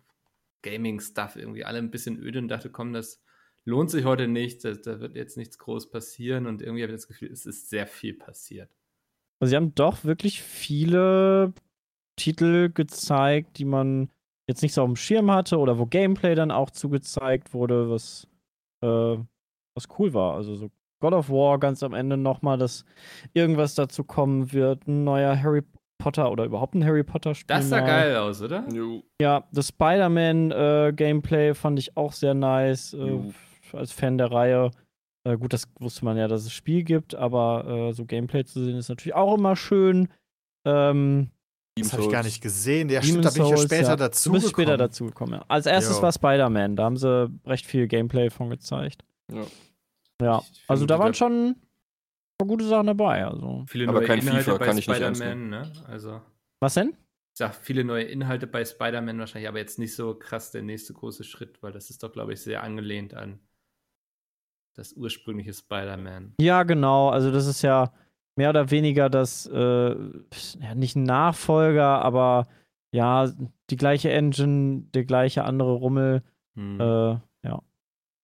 [0.63, 3.23] Gaming-Stuff irgendwie alle ein bisschen öde und dachte, komm, das
[3.65, 6.99] lohnt sich heute nicht, da, da wird jetzt nichts groß passieren und irgendwie habe ich
[6.99, 8.71] das Gefühl, es ist sehr viel passiert.
[9.41, 11.53] Also sie haben doch wirklich viele
[12.17, 14.11] Titel gezeigt, die man
[14.49, 18.29] jetzt nicht so auf dem Schirm hatte oder wo Gameplay dann auch zugezeigt wurde, was,
[18.83, 19.17] äh,
[19.75, 20.35] was cool war.
[20.35, 20.71] Also so
[21.01, 22.85] God of War ganz am Ende nochmal, dass
[23.33, 25.63] irgendwas dazu kommen wird, ein neuer Harry
[26.03, 27.55] Potter oder überhaupt ein Harry Potter Spiel.
[27.57, 27.87] Das sah mal.
[27.87, 28.65] geil aus, oder?
[28.73, 29.03] Jo.
[29.21, 33.21] Ja, das Spider-Man-Gameplay fand ich auch sehr nice, äh,
[33.73, 34.71] als Fan der Reihe.
[35.25, 38.65] Äh, gut, das wusste man ja, dass es Spiel gibt, aber äh, so Gameplay zu
[38.65, 40.09] sehen ist natürlich auch immer schön.
[40.67, 41.29] Ähm,
[41.79, 42.89] Das habe ich gar nicht gesehen.
[42.89, 43.97] Ja, stimmt, da bin ich ja später ja.
[43.97, 44.31] dazu.
[44.31, 44.79] Du bist später gekommen.
[44.79, 45.45] dazu gekommen, ja.
[45.49, 46.03] Als erstes Jo.
[46.03, 49.05] war Spider-Man, da haben sie recht viel Gameplay von gezeigt.
[49.33, 49.45] Ja.
[50.21, 51.57] Ja, also da waren schon
[52.39, 53.25] gute Sachen dabei.
[53.25, 53.65] Also.
[53.69, 55.73] Viele Aber neue kein Inhalte FIFA bei kann ich nicht Spider-Man, ne?
[55.87, 56.21] Also,
[56.61, 56.95] Was denn?
[57.35, 60.93] ich sag viele neue Inhalte bei Spider-Man wahrscheinlich, aber jetzt nicht so krass der nächste
[60.93, 63.41] große Schritt, weil das ist doch, glaube ich, sehr angelehnt an
[64.75, 66.35] das ursprüngliche Spider-Man.
[66.41, 67.09] Ja, genau.
[67.09, 67.93] Also das ist ja
[68.37, 69.95] mehr oder weniger das, äh,
[70.61, 72.49] ja, nicht ein Nachfolger, aber
[72.95, 73.31] ja,
[73.71, 76.23] die gleiche Engine, der gleiche andere Rummel.
[76.55, 76.81] Hm.
[76.81, 77.17] Äh,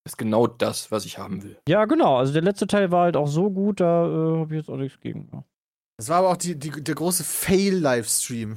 [0.08, 1.58] ist genau das, was ich haben will.
[1.68, 2.16] ja, genau.
[2.16, 4.76] Also der letzte Teil war halt auch so gut, da äh, habe ich jetzt auch
[4.76, 5.28] nichts gegen.
[5.32, 5.44] Ja.
[5.98, 8.56] Das war aber auch die, die, der große Fail-Livestream,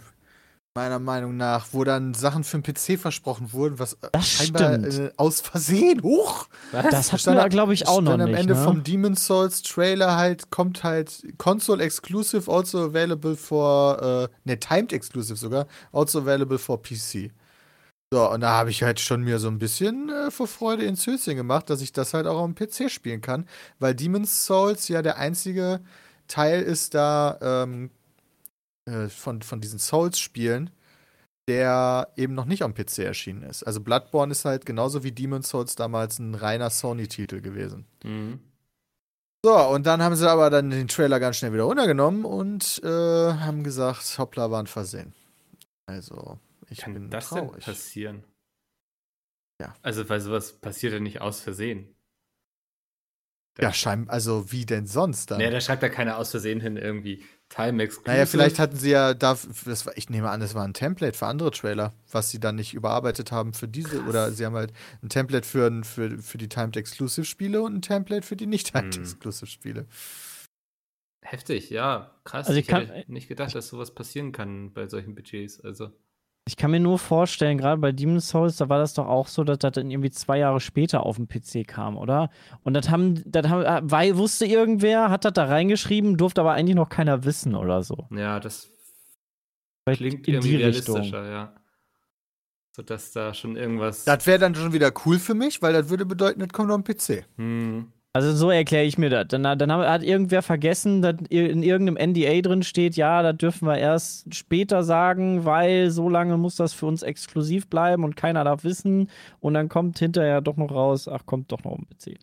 [0.76, 4.74] meiner Meinung nach, wo dann Sachen für den PC versprochen wurden, was äh, Das scheinbar
[4.84, 6.90] äh, aus Versehen, huch, Was?
[6.90, 8.28] Das hat da- glaube ich, auch noch nicht.
[8.28, 8.64] am Ende ne?
[8.64, 14.94] vom Demon's Souls Trailer halt, kommt halt Console Exclusive, also available for, äh, ne, Timed
[14.94, 17.32] Exclusive sogar, also available for PC.
[18.14, 21.08] So, und da habe ich halt schon mir so ein bisschen äh, vor Freude ins
[21.08, 23.48] Höschen gemacht, dass ich das halt auch am PC spielen kann,
[23.80, 25.80] weil Demon's Souls ja der einzige
[26.28, 27.90] Teil ist da ähm,
[28.86, 30.72] äh, von, von diesen Souls-Spielen,
[31.48, 33.64] der eben noch nicht am PC erschienen ist.
[33.64, 37.86] Also Bloodborne ist halt genauso wie Demon's Souls damals ein reiner Sony-Titel gewesen.
[38.04, 38.40] Mhm.
[39.44, 42.88] So, und dann haben sie aber dann den Trailer ganz schnell wieder runtergenommen und äh,
[42.88, 45.14] haben gesagt, hoppla, waren versehen.
[45.88, 46.38] Also,
[46.72, 47.64] ich Kann bin das denn traurig.
[47.66, 48.24] passieren?
[49.62, 49.76] Ja.
[49.84, 51.96] Also, weil sowas passiert ja nicht aus Versehen.
[53.60, 55.40] Ja, scheinbar, also wie denn sonst dann?
[55.40, 58.10] Nee, da schreibt ja keiner aus Versehen hin irgendwie Time Exclusive.
[58.10, 61.18] naja, vielleicht hatten sie ja da, das war, ich nehme an, das war ein Template
[61.18, 64.08] für andere Trailer, was sie dann nicht überarbeitet haben für diese, Krass.
[64.08, 64.72] oder sie haben halt
[65.04, 68.48] ein Template für, ein- für, für die Timed Exclusive Spiele und ein Template für die
[68.48, 69.04] nicht Timed Hm.
[69.04, 69.86] Exclusive Spiele.
[71.24, 72.48] Heftig, ja, krass.
[72.48, 75.60] Also ich ich kann- hätte nicht gedacht, dass sowas passieren kann bei solchen Budgets.
[75.60, 75.92] Also,
[76.48, 79.44] Ich kann mir nur vorstellen, gerade bei Demon's Souls, da war das doch auch so,
[79.44, 82.32] dass das dann irgendwie zwei Jahre später auf den PC kam, oder?
[82.64, 86.54] Und das haben, das haben, äh, weil wusste irgendwer, hat das da reingeschrieben, durfte aber
[86.54, 88.08] eigentlich noch keiner wissen oder so.
[88.12, 88.72] ja, das
[89.84, 90.96] Vielleicht klingt in irgendwie die Richtung.
[90.96, 91.56] realistischer, ja.
[92.76, 94.06] Sodass da schon irgendwas.
[94.06, 96.82] Das wäre dann schon wieder cool für mich, weil das würde bedeuten, das kommt auf
[96.82, 97.26] den PC.
[97.38, 97.92] Hm.
[98.14, 99.28] Also so erkläre ich mir das.
[99.30, 103.78] Dann, dann hat irgendwer vergessen, dass in irgendeinem NDA drin steht, ja, das dürfen wir
[103.78, 108.66] erst später sagen, weil so lange muss das für uns exklusiv bleiben und keiner darf
[108.66, 109.10] wissen.
[109.40, 112.20] Und dann kommt hinterher doch noch raus, ach, kommt doch noch ein PC.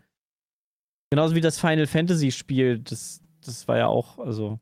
[1.10, 4.60] Genauso wie das Final Fantasy Spiel, das, das war ja auch, also.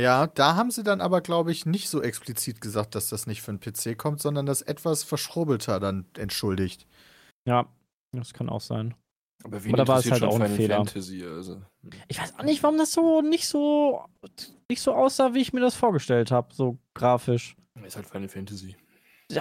[0.00, 3.40] Ja, da haben sie dann aber, glaube ich, nicht so explizit gesagt, dass das nicht
[3.40, 6.88] für den PC kommt, sondern das etwas verschrobelter dann entschuldigt.
[7.46, 7.68] Ja,
[8.10, 8.94] das kann auch sein.
[9.46, 10.76] Aber wen Oder war es halt auch ein Fehler?
[10.76, 11.24] Fantasy?
[11.24, 11.62] Also,
[12.08, 14.04] Ich weiß auch nicht, warum das so nicht so
[14.68, 17.56] nicht so aussah, wie ich mir das vorgestellt habe, so grafisch.
[17.84, 18.76] ist halt Final Fantasy.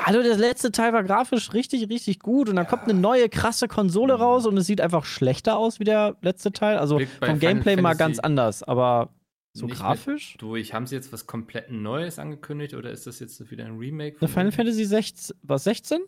[0.04, 3.68] Also der letzte Teil war grafisch richtig, richtig gut und dann kommt eine neue krasse
[3.68, 6.78] Konsole raus und es sieht einfach schlechter aus wie der letzte Teil.
[6.78, 9.10] Also vom Gameplay mal ganz anders, aber
[9.54, 10.38] so nicht grafisch?
[10.38, 14.18] Durch, haben sie jetzt was komplett Neues angekündigt oder ist das jetzt wieder ein Remake?
[14.20, 14.52] Eine Final?
[14.52, 16.02] Fantasy 16, was 16?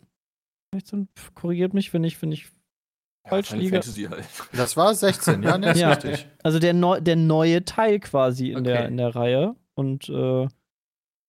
[0.73, 1.07] 16?
[1.15, 2.47] Pff, Korrigiert mich, wenn ich, wenn ich
[3.29, 3.75] falsch Final liege.
[3.77, 4.25] Fantasy halt.
[4.53, 5.89] Das war 16, ja, ne, ist Ja.
[5.93, 6.27] richtig.
[6.43, 8.87] Also der, neu, der neue Teil quasi in, der, Okay.
[8.87, 9.55] in der Reihe.
[9.75, 10.43] Und äh,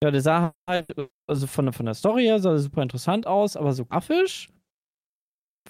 [0.03, 0.87] ja, der sah halt,
[1.29, 4.49] also von, der- von der Story her sah er super interessant aus, aber so grafisch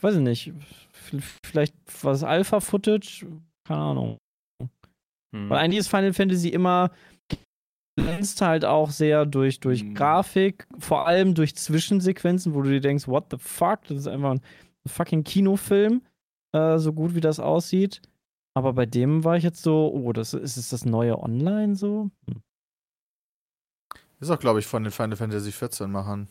[0.01, 0.53] weiß ich nicht,
[1.45, 3.27] vielleicht was Alpha-Footage,
[3.67, 4.19] keine Ahnung.
[5.35, 5.51] Hm.
[5.51, 6.93] Weil eigentlich ist Final Fantasy immer
[7.99, 9.95] glänzt halt auch sehr durch, durch hm.
[9.95, 14.31] Grafik, vor allem durch Zwischensequenzen, wo du dir denkst, what the fuck, das ist einfach
[14.35, 14.41] ein
[14.87, 16.03] fucking Kinofilm,
[16.53, 18.03] äh, so gut wie das aussieht.
[18.55, 22.11] Aber bei dem war ich jetzt so, oh, das ist, ist das neue Online so?
[22.27, 22.43] Hm.
[24.21, 26.29] Ist auch, glaube ich, von den Final Fantasy 14 machen.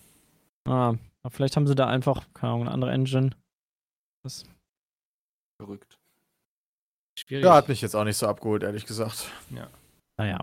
[0.68, 0.96] Ah,
[1.30, 3.30] vielleicht haben sie da einfach, keine Ahnung, eine andere Engine.
[4.24, 4.44] Das
[5.58, 5.98] Verrückt.
[7.18, 7.46] Schwierig.
[7.46, 9.32] Ja, hat mich jetzt auch nicht so abgeholt, ehrlich gesagt.
[9.50, 9.70] Ja.
[10.18, 10.40] Naja.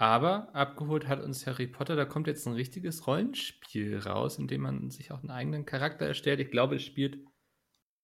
[0.00, 4.60] Aber abgeholt hat uns Harry Potter, da kommt jetzt ein richtiges Rollenspiel raus, in dem
[4.60, 6.38] man sich auch einen eigenen Charakter erstellt.
[6.38, 7.18] Ich glaube, es spielt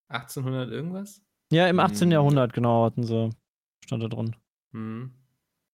[0.08, 1.22] 1800 irgendwas.
[1.52, 2.08] Ja, im 18.
[2.08, 2.12] Hm.
[2.12, 3.30] Jahrhundert, genau, hatten sie.
[3.84, 4.36] Stand da drin.
[4.72, 5.12] Hm.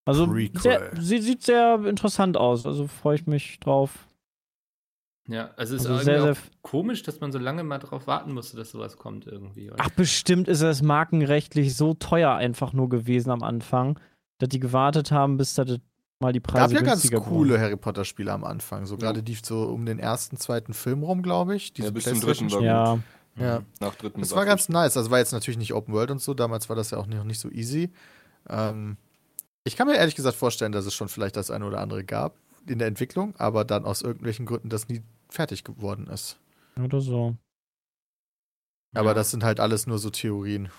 [0.05, 2.66] Also, sehr, sie sieht sehr interessant aus.
[2.66, 4.09] Also freue ich mich drauf.
[5.29, 8.33] Ja, also es ist also sehr, sehr komisch, dass man so lange mal drauf warten
[8.33, 9.71] musste, dass sowas kommt irgendwie.
[9.71, 9.77] Oder?
[9.79, 14.01] Ach, bestimmt ist es markenrechtlich so teuer einfach nur gewesen am Anfang,
[14.38, 15.79] dass die gewartet haben, bis das
[16.19, 19.35] mal die Preise gab ja ganz coole Harry Potter Spiele am Anfang, so gerade die
[19.35, 21.73] so um den ersten, zweiten Film rum, glaube ich.
[21.73, 22.66] Diese ja, bis zum dritten war gut.
[22.66, 22.99] Ja.
[23.37, 24.21] Nach dritten.
[24.21, 24.97] Das war ganz nice.
[24.97, 26.35] Also war jetzt natürlich nicht Open World und so.
[26.35, 27.90] Damals war das ja auch noch nicht so easy.
[28.49, 28.97] Ähm,
[29.64, 32.37] ich kann mir ehrlich gesagt vorstellen, dass es schon vielleicht das eine oder andere gab
[32.66, 36.38] in der Entwicklung, aber dann aus irgendwelchen Gründen das nie fertig geworden ist.
[36.83, 37.37] Oder so.
[38.95, 39.14] Aber ja.
[39.14, 40.71] das sind halt alles nur so Theorien.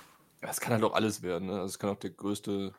[0.41, 1.53] Es kann halt auch alles werden, ne?
[1.53, 2.73] Also es kann auch der größte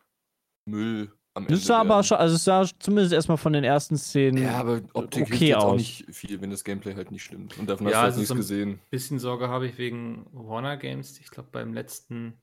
[0.66, 1.54] Müll am Ende.
[1.54, 4.42] Das sah aber schon, also es sah zumindest erstmal von den ersten Szenen.
[4.42, 7.58] Ja, aber Optik okay jetzt auch nicht viel, wenn das Gameplay halt nicht stimmt.
[7.58, 8.70] Und davon ja, hast du halt also nichts so gesehen.
[8.70, 11.18] Ein bisschen Sorge habe ich wegen Warner Games.
[11.20, 12.40] Ich glaube, beim letzten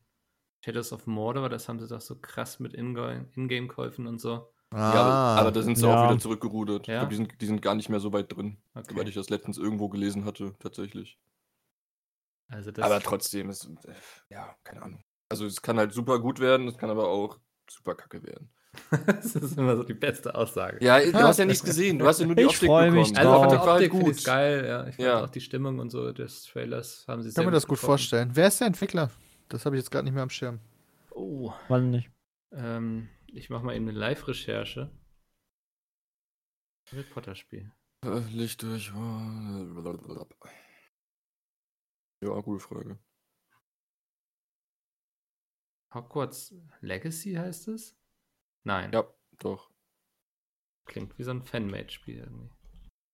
[0.63, 4.51] Shadows of Mordor, das haben sie doch so krass mit Ingame-Käufen und so.
[4.71, 5.95] Ah, ja, aber, aber, da sind sie ja.
[5.95, 6.85] auch wieder zurückgerudert.
[6.87, 6.95] Ja?
[6.95, 8.95] Ich glaube, die sind, die sind gar nicht mehr so weit drin, okay.
[8.95, 11.19] weil ich das letztens irgendwo gelesen hatte, tatsächlich.
[12.49, 13.93] Also aber trotzdem, ist, äh,
[14.29, 15.03] ja, keine Ahnung.
[15.29, 18.51] Also es kann halt super gut werden, es kann aber auch super kacke werden.
[19.05, 20.83] das ist immer so die beste Aussage.
[20.83, 22.93] Ja, du hast ja nichts gesehen, du hast ja nur die ich Optik bekommen.
[22.93, 23.47] Mich also drauf.
[23.47, 24.23] die Optik war gut.
[24.23, 24.87] geil, ja.
[24.87, 25.23] Ich fand ja.
[25.23, 27.87] auch die Stimmung und so des Trailers haben sie Ich kann mir das gut getroffen.
[27.87, 28.29] vorstellen.
[28.33, 29.09] Wer ist der Entwickler?
[29.49, 30.59] Das habe ich jetzt gerade nicht mehr am Schirm.
[31.11, 31.51] Oh.
[31.67, 32.11] Wann nicht?
[32.51, 34.91] Ähm, ich mache mal eben eine Live-Recherche.
[36.91, 37.71] Harry Potter-Spiel.
[38.31, 38.91] Licht durch.
[42.21, 42.97] Ja, gute Frage.
[45.93, 47.98] Hogwarts Legacy heißt es?
[48.63, 48.91] Nein.
[48.91, 49.05] Ja,
[49.39, 49.69] doch.
[50.85, 52.49] Klingt wie so ein Fanmade-Spiel irgendwie.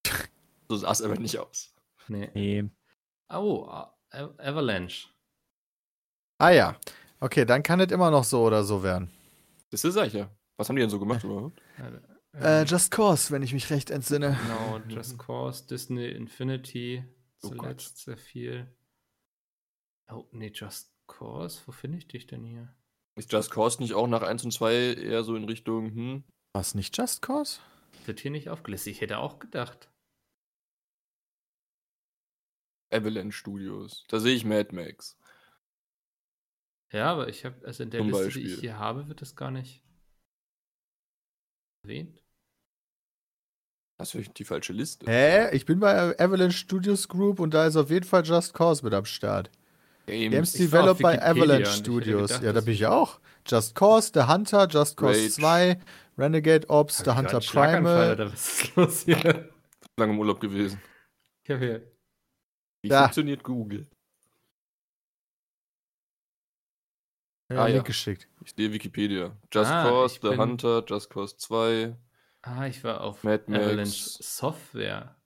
[0.68, 1.74] so sah es aber nicht aus.
[2.08, 2.30] Nee.
[2.34, 2.70] nee.
[3.28, 3.68] Oh,
[4.10, 5.08] Avalanche.
[6.38, 6.78] Ah ja.
[7.20, 9.10] Okay, dann kann es immer noch so oder so werden.
[9.70, 10.30] Das ist sicher.
[10.56, 11.60] Was haben die denn so gemacht überhaupt?
[12.38, 14.38] Äh, Just Cause, wenn ich mich recht entsinne.
[14.42, 17.02] Genau, Just Cause, Disney Infinity,
[17.42, 17.96] oh zuletzt Gott.
[17.96, 18.76] sehr viel.
[20.10, 22.74] Oh, nee, Just Cause, wo finde ich dich denn hier?
[23.16, 26.24] Ist Just Cause nicht auch nach 1 und 2 eher so in Richtung, hm?
[26.54, 27.60] Was, nicht Just Cause?
[28.04, 28.92] Wird hier nicht aufgelistet.
[28.92, 29.90] Ich hätte auch gedacht.
[32.92, 34.04] Avalanche Studios.
[34.08, 35.18] Da sehe ich Mad Max.
[36.92, 38.44] Ja, aber ich habe, also in der Zum Liste, Beispiel.
[38.44, 39.82] die ich hier habe, wird das gar nicht
[41.82, 42.22] erwähnt.
[43.98, 45.06] Hast du die falsche Liste?
[45.10, 45.54] Hä?
[45.56, 48.92] Ich bin bei Avalanche Studios Group und da ist auf jeden Fall Just Cause mit
[48.92, 49.50] am Start.
[50.06, 50.30] Game.
[50.30, 52.28] Games developed by Avalanche Studios.
[52.28, 53.20] Gedacht, ja, da bin ich auch.
[53.44, 55.32] Just Cause, The Hunter, Just Cause Rage.
[55.32, 55.78] 2,
[56.16, 58.12] Renegade Ops, The Hunter Primal.
[58.12, 59.50] Oder was ist los hier?
[59.96, 60.80] Lange im Urlaub gewesen.
[61.46, 61.82] Ja, hier.
[62.82, 63.02] Wie ja.
[63.02, 63.86] funktioniert Google?
[67.48, 67.82] Ja, ah, ja.
[67.82, 68.28] geschickt.
[68.44, 69.36] Ich sehe Wikipedia.
[69.52, 71.96] Just ah, Cause, The Hunter, Just Cause 2.
[72.42, 75.16] Ah, ich war auf Mad Avalanche Max, Software.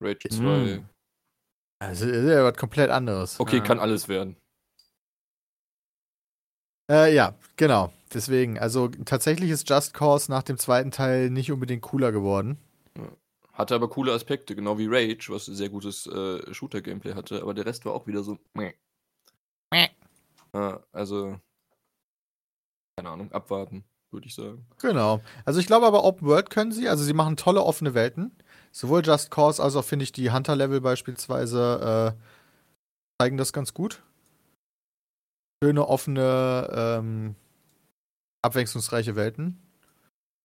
[0.00, 0.42] Rage 2.
[0.42, 0.88] Mm.
[1.82, 3.40] Also ist ja was komplett anderes.
[3.40, 3.64] Okay, ah.
[3.64, 4.36] kann alles werden.
[6.90, 7.92] Äh, ja, genau.
[8.14, 12.58] Deswegen, also tatsächlich ist Just Cause nach dem zweiten Teil nicht unbedingt cooler geworden.
[13.52, 17.66] Hatte aber coole Aspekte, genau wie Rage, was sehr gutes äh, Shooter-Gameplay hatte, aber der
[17.66, 18.38] Rest war auch wieder so.
[18.54, 18.72] Meh.
[19.70, 19.88] Meh.
[20.54, 21.38] Ja, also
[22.96, 24.66] keine Ahnung, abwarten, würde ich sagen.
[24.78, 25.20] Genau.
[25.44, 28.36] Also ich glaube aber Open World können sie, also sie machen tolle offene Welten.
[28.72, 34.02] Sowohl Just Cause als auch finde ich die Hunter-Level beispielsweise äh, zeigen das ganz gut.
[35.62, 37.36] Schöne, offene, ähm,
[38.42, 39.62] abwechslungsreiche Welten.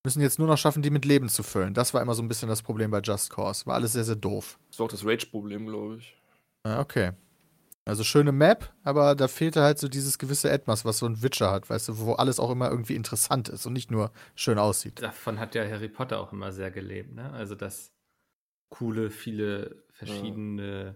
[0.06, 1.74] Müssen jetzt nur noch schaffen, die mit Leben zu füllen.
[1.74, 3.66] Das war immer so ein bisschen das Problem bei Just Cause.
[3.66, 4.60] War alles sehr, sehr doof.
[4.70, 6.16] Das war auch das Rage-Problem, glaube ich.
[6.66, 7.14] Ja, okay.
[7.86, 11.50] Also schöne Map, aber da fehlte halt so dieses gewisse Etwas, was so ein Witcher
[11.50, 15.02] hat, weißt du, wo alles auch immer irgendwie interessant ist und nicht nur schön aussieht.
[15.02, 17.32] Davon hat ja Harry Potter auch immer sehr gelebt, ne?
[17.32, 17.94] Also das
[18.70, 20.96] coole, viele verschiedene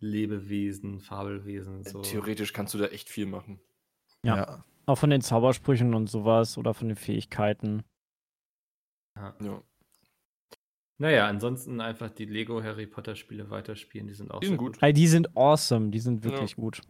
[0.00, 1.84] Lebewesen, Fabelwesen.
[1.84, 2.02] So.
[2.02, 3.60] Theoretisch kannst du da echt viel machen.
[4.22, 4.36] Ja.
[4.36, 4.64] Ja.
[4.86, 7.82] Auch von den Zaubersprüchen und sowas oder von den Fähigkeiten.
[9.16, 9.62] Ja.
[10.96, 14.66] Naja, ansonsten einfach die Lego Harry Potter Spiele weiterspielen, die sind auch Die sind sehr
[14.66, 14.78] gut.
[14.82, 16.80] Ey, die sind awesome, die sind wirklich gut.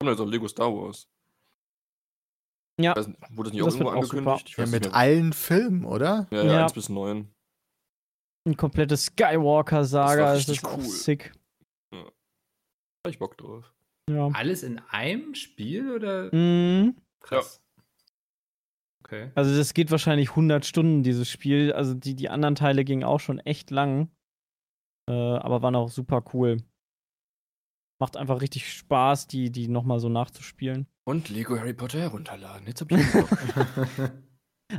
[0.00, 1.08] Und jetzt auch Lego Star Wars.
[2.80, 2.94] Ja.
[2.96, 4.48] Weiß wurde das nicht auch Das irgendwo auch angekündigt?
[4.50, 6.26] Ich Ja, mit allen Filmen, oder?
[6.30, 6.62] Ja, ja, Ja.
[6.64, 7.30] 1 bis 9.
[8.48, 10.82] Ein komplettes Skywalker-Saga, Das ist auch cool.
[10.84, 11.32] sick.
[11.92, 13.74] Hab ich Bock drauf.
[14.10, 14.28] Ja.
[14.32, 16.34] Alles in einem Spiel oder?
[16.34, 16.96] Mhm.
[17.20, 17.60] Krass.
[19.04, 19.30] Okay.
[19.34, 21.74] Also das geht wahrscheinlich 100 Stunden, dieses Spiel.
[21.74, 24.10] Also die, die anderen Teile gingen auch schon echt lang.
[25.10, 26.62] Äh, aber waren auch super cool.
[28.00, 30.86] Macht einfach richtig Spaß, die, die nochmal so nachzuspielen.
[31.04, 32.66] Und Lego Harry Potter herunterladen.
[32.66, 33.28] Jetzt hab ich Bock.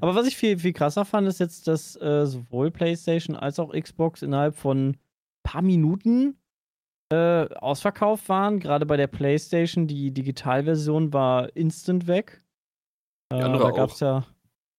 [0.02, 3.71] Aber was ich viel, viel krasser fand, ist jetzt, dass äh, sowohl PlayStation als auch
[3.73, 4.97] Xbox innerhalb von
[5.43, 6.38] paar Minuten
[7.12, 8.60] äh, ausverkauft waren.
[8.60, 12.43] Gerade bei der PlayStation, die Digitalversion war instant weg.
[13.34, 14.08] Die Äh, andere da gab's auch.
[14.21, 14.25] ja.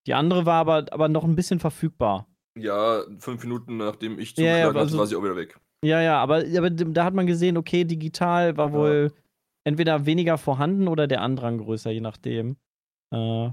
[0.07, 2.27] Die andere war aber, aber noch ein bisschen verfügbar.
[2.57, 5.59] ja, fünf Minuten nachdem ich Ja, ja, zugeschlagen aber hatte, war sie auch wieder weg.
[5.85, 8.73] Ja, ja, aber, aber da hat man gesehen, okay, digital war Ja.
[8.73, 9.13] wohl
[9.65, 12.55] entweder weniger vorhanden oder der Andrang größer, je nachdem.
[13.13, 13.49] Äh,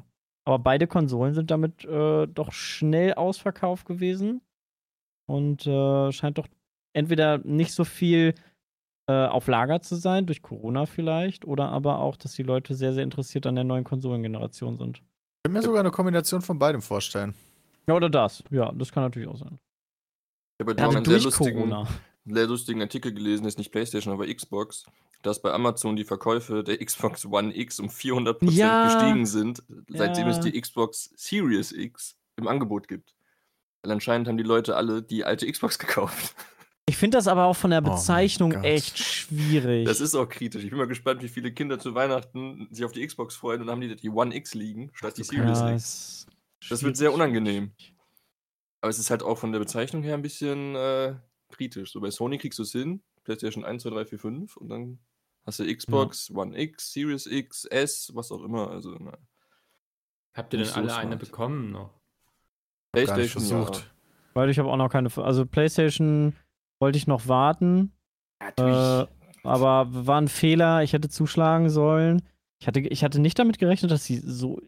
[0.48, 4.40] aber beide Konsolen sind damit äh, doch schnell ausverkauft gewesen.
[5.26, 6.48] Und äh, scheint doch
[6.94, 8.34] entweder nicht so viel
[9.10, 12.94] äh, auf Lager zu sein, durch Corona vielleicht, oder aber auch, dass die Leute sehr,
[12.94, 14.96] sehr interessiert an der neuen Konsolengeneration sind.
[15.00, 15.02] Ich
[15.44, 17.34] kann mir sogar eine Kombination von beidem vorstellen.
[17.86, 18.42] Ja, oder das.
[18.50, 19.58] Ja, das kann natürlich auch sein.
[20.56, 21.88] Ich habe heute Gerade Morgen einen sehr durch lustigen, Corona.
[22.24, 24.86] sehr lustigen Artikel gelesen, ist nicht PlayStation, aber Xbox,
[25.22, 28.84] dass bei Amazon die Verkäufe der Xbox One X um 400% Ja.
[28.86, 30.30] gestiegen sind, seitdem Ja.
[30.30, 33.14] es die Xbox Series X im Angebot gibt.
[33.82, 36.34] Weil anscheinend haben die Leute alle die alte Xbox gekauft.
[36.88, 38.64] Ich finde das aber auch von der Oh Bezeichnung Gott.
[38.64, 39.84] echt schwierig.
[39.86, 40.64] Das ist auch kritisch.
[40.64, 43.66] Ich bin mal gespannt, wie viele Kinder zu Weihnachten sich auf die Xbox freuen und
[43.66, 46.26] dann haben die die One X liegen, statt die Series ja, X.
[46.70, 47.72] Das wird sehr unangenehm.
[48.80, 51.14] Aber es ist halt auch von der Bezeichnung her ein bisschen äh,
[51.50, 51.92] kritisch.
[51.92, 54.98] So bei Sony kriegst du es hin, PlayStation 1, 2, 3, 4, 5 und dann
[55.48, 58.70] hast du Xbox, One X, Series X, S, was auch immer.
[58.70, 59.18] Also na,
[60.34, 61.90] Habt ihr denn Nicht so alle eine bekommen noch?
[62.92, 63.76] PlayStation versucht.
[63.76, 63.82] Ja.
[64.34, 65.10] Weil ich habe auch noch keine.
[65.16, 66.34] Also PlayStation
[66.78, 67.92] wollte ich noch warten,
[68.40, 69.04] äh,
[69.42, 70.82] aber war ein Fehler.
[70.84, 72.22] Ich hätte zuschlagen sollen.
[72.60, 74.60] Ich hatte, ich hatte nicht damit gerechnet, dass sie so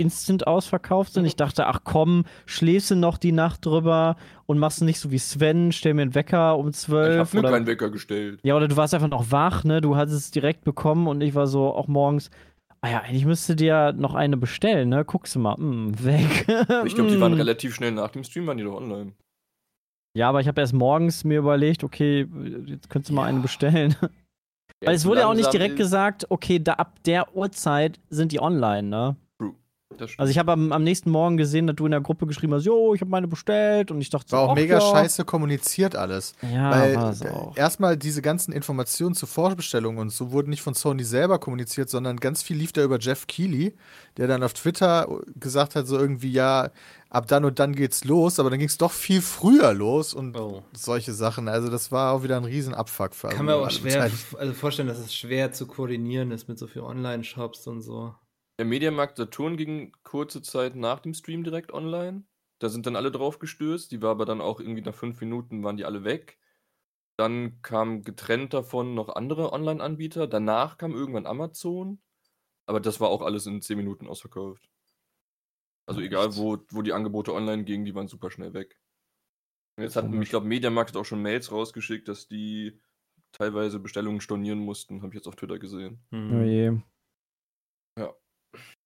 [0.00, 1.24] instant ausverkauft sind.
[1.24, 5.18] Ich dachte, ach komm, schläfst du noch die Nacht drüber und machst nicht so wie
[5.18, 7.18] Sven, stell mir einen Wecker um ich 12.
[7.18, 8.40] habe mir keinen Wecker gestellt.
[8.42, 9.80] ja, oder du warst einfach noch wach, ne?
[9.80, 12.30] Du hattest es direkt bekommen und ich war so auch morgens.
[12.82, 15.04] Ah ja, eigentlich müsste dir noch eine bestellen, ne?
[15.04, 16.46] Guckst du mal, mm, weg.
[16.86, 17.36] Ich glaube, die waren Mm.
[17.36, 19.12] relativ schnell nach dem Stream, waren die doch online.
[20.16, 22.26] Ja, aber ich habe erst morgens mir überlegt, okay,
[22.66, 23.94] jetzt könntest du mal eine bestellen.
[24.84, 28.40] Weil es wurde ja auch nicht direkt gesagt, okay, da ab der Uhrzeit sind die
[28.40, 29.16] online, ne?
[30.16, 32.64] Also ich habe am, am nächsten Morgen gesehen, dass du in der Gruppe geschrieben hast,
[32.64, 34.80] jo, ich habe meine bestellt und ich dachte, War auch mega ja.
[34.80, 36.34] scheiße kommuniziert alles.
[36.42, 41.38] Ja, Weil erstmal diese ganzen Informationen zur Vorbestellung und so wurden nicht von Sony selber
[41.38, 43.74] kommuniziert, sondern ganz viel lief da über Jeff Keighley,
[44.16, 46.70] der dann auf Twitter gesagt hat, so irgendwie, ja,
[47.10, 50.36] ab dann und dann geht's los, aber dann ging es doch viel früher los und
[50.36, 50.62] Oh.
[50.72, 51.48] solche Sachen.
[51.48, 54.52] Also das war auch wieder ein riesen Abfuck für Kann man auch alle schwer also
[54.52, 58.14] vorstellen, dass es schwer zu koordinieren ist mit so vielen Online-Shops und so.
[58.60, 62.24] Der Mediamarkt Saturn ging kurze Zeit nach dem Stream direkt online.
[62.58, 63.90] Da sind dann alle drauf gestürzt.
[63.90, 66.38] Die war aber dann auch irgendwie nach fünf Minuten waren die alle weg.
[67.16, 70.26] Dann kam getrennt davon noch andere Online-Anbieter.
[70.26, 72.02] Danach kam irgendwann Amazon.
[72.66, 74.68] Aber das war auch alles in zehn Minuten ausverkauft.
[75.86, 78.78] Also egal, wo, wo die Angebote online gingen, die waren super schnell weg.
[79.78, 80.24] Und jetzt hatten, Komisch.
[80.24, 82.78] ich glaube, Mediamarkt hat auch schon Mails rausgeschickt, dass die
[83.32, 85.00] teilweise Bestellungen stornieren mussten.
[85.00, 86.04] Habe ich jetzt auf Twitter gesehen.
[86.10, 86.34] Hm.
[86.34, 86.78] Oh je.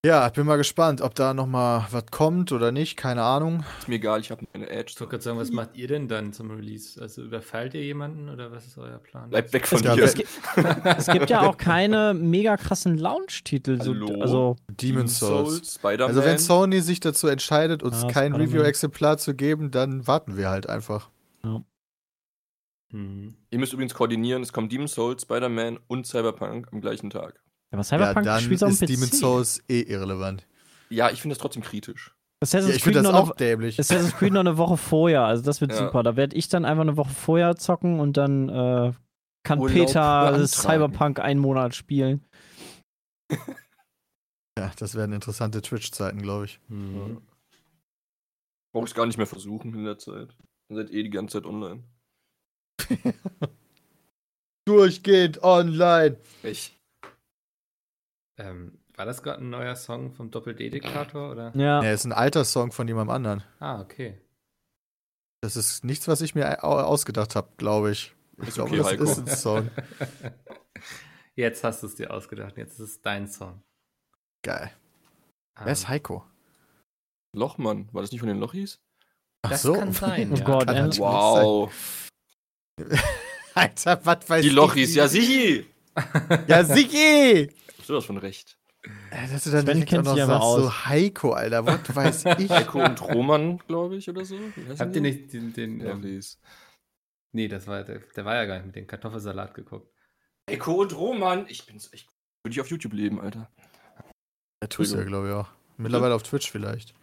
[0.04, 3.64] Ja, ich bin mal gespannt, ob da noch mal was kommt oder nicht, keine Ahnung.
[3.78, 4.92] Ist mir egal, ich habe eine Edge.
[4.94, 7.00] Ich wollte gerade sagen, was macht ihr denn dann zum Release?
[7.00, 9.30] Also überfallt ihr jemanden oder was ist euer Plan?
[9.30, 10.02] Bleib weg von Ja, mir.
[10.02, 10.14] das-
[10.98, 13.80] Es gibt ja auch keine mega krassen Launch-Titel.
[13.80, 15.76] So, also, Demon's Souls.
[15.76, 16.14] Spider-Man.
[16.14, 18.34] Also wenn Sony sich dazu entscheidet, uns Ah, kein.
[18.34, 21.08] Review-Exemplar zu geben, dann warten wir halt einfach.
[22.90, 23.34] Hm.
[23.50, 27.40] Ihr müsst übrigens koordinieren, es kommt Demon's Souls, Spider-Man und Cyberpunk am gleichen Tag.
[27.74, 28.80] Ja, was Cyberpunk ja, dann spielt ist.
[28.88, 30.46] Demon's Souls eh irrelevant.
[30.90, 32.14] Ja, ich finde das trotzdem kritisch.
[32.42, 33.78] Assassin's Ja, ich finde das noch auch eine, dämlich.
[33.78, 35.78] Assassin's Creed noch eine Woche vorher, also das wird Ja.
[35.78, 36.02] super.
[36.02, 38.92] Da werde ich dann einfach eine Woche vorher zocken und dann äh,
[39.44, 40.46] kann Urlaub Peter.
[40.46, 42.24] Cyberpunk einen Monat spielen.
[44.56, 46.60] Ja, das werden interessante Twitch-Zeiten, glaube ich.
[46.68, 47.20] Hm.
[48.72, 50.36] Brauche ich gar nicht mehr versuchen in der Zeit.
[50.70, 51.82] Ihr seid eh die ganze Zeit online.
[54.64, 56.18] Durchgehend online.
[56.44, 56.78] Ich.
[58.36, 61.52] Ähm, war das gerade ein neuer Song vom Doppel-D-Diktator, oder?
[61.54, 61.82] Ja.
[61.82, 63.44] Ja, ist ein alter Song von jemandem anderen.
[63.60, 64.20] Ah, okay.
[65.42, 68.12] Das ist nichts, was ich mir au- ausgedacht habe, glaube ich.
[68.42, 69.04] Ich Ist glaube, okay, das Heiko.
[69.04, 69.70] ist ein Song.
[71.36, 72.56] Jetzt hast du es dir ausgedacht.
[72.56, 73.62] Jetzt ist es dein Song.
[74.44, 74.70] Geil.
[75.58, 76.24] Ähm, Wer ist Heiko?
[77.36, 77.88] Lochmann.
[77.92, 78.80] War das nicht von den Lochis?
[79.42, 79.74] Ach Das so.
[79.74, 80.44] kann sein, Oh ja.
[80.44, 81.72] Gott, Kann Wow.
[83.54, 85.66] Alter, was weiß Die ich, Lochis, wie- ja sichi.
[86.48, 87.50] Ja, Sigi!
[87.86, 88.58] Du hast von recht.
[89.10, 90.86] Äh, Dass du dann Sven direkt kennt auch noch sich aber sagst, so aus.
[90.86, 92.50] Heiko, Alter, was weiß ich.
[92.50, 94.38] Heiko und Roman, glaube ich, oder so.
[94.78, 96.20] Habt ihr nicht den, den ähm,
[97.32, 99.92] nee, das war, der, der war ja gar nicht mit dem Kartoffelsalat geguckt.
[100.50, 101.46] Heiko und Roman.
[101.48, 102.08] Ich bin's echt.
[102.44, 103.50] Würde ich auf YouTube leben, Alter.
[104.62, 105.48] Ja, tust du ja, glaube ich, auch.
[105.78, 106.94] Mittlerweile auf Twitch vielleicht.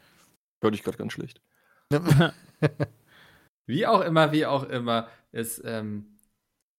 [0.63, 1.41] Hör dich gerade ganz schlecht.
[3.67, 6.19] Wie auch immer, wie auch immer, ist, ähm,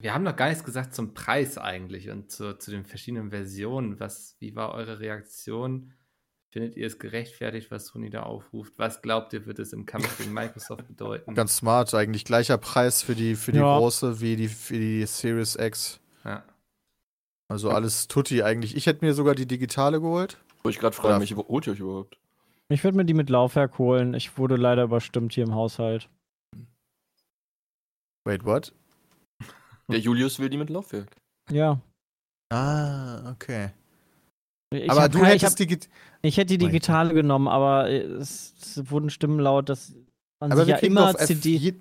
[0.03, 3.99] wir haben noch gar nichts gesagt zum Preis eigentlich und zu, zu den verschiedenen Versionen.
[4.01, 5.93] Was, wie war eure Reaktion?
[6.51, 8.75] Findet ihr es gerechtfertigt, was Sony da aufruft?
[8.77, 11.35] Was glaubt ihr, wird es im Kampf gegen Microsoft bedeuten?
[11.35, 13.79] Ganz smart, eigentlich gleicher Preis für die, für die Ja.
[13.79, 16.01] große wie die, für die Series X.
[16.25, 16.45] ja.
[17.49, 18.77] Also alles Tutti eigentlich.
[18.77, 20.39] Ich hätte mir sogar die digitale geholt.
[20.63, 22.19] Wollte ich gerade fragen, welche holt ihr euch überhaupt?
[22.71, 24.15] Ich würde mir die mit Laufwerk holen.
[24.15, 26.09] Ich wurde leider überstimmt hier im Haushalt.
[28.25, 28.73] Wait, what?
[29.93, 31.15] Der Julius will die mit Laufwerk.
[31.51, 31.81] Ja.
[32.53, 33.71] Ah, okay.
[34.75, 35.89] Ich Aber du kein- ich, hab, hättest die.
[36.23, 39.95] ich hätte die digitale genommen, aber es, es wurden Stimmen laut, dass
[40.41, 41.75] man Aber sich ja immer CD,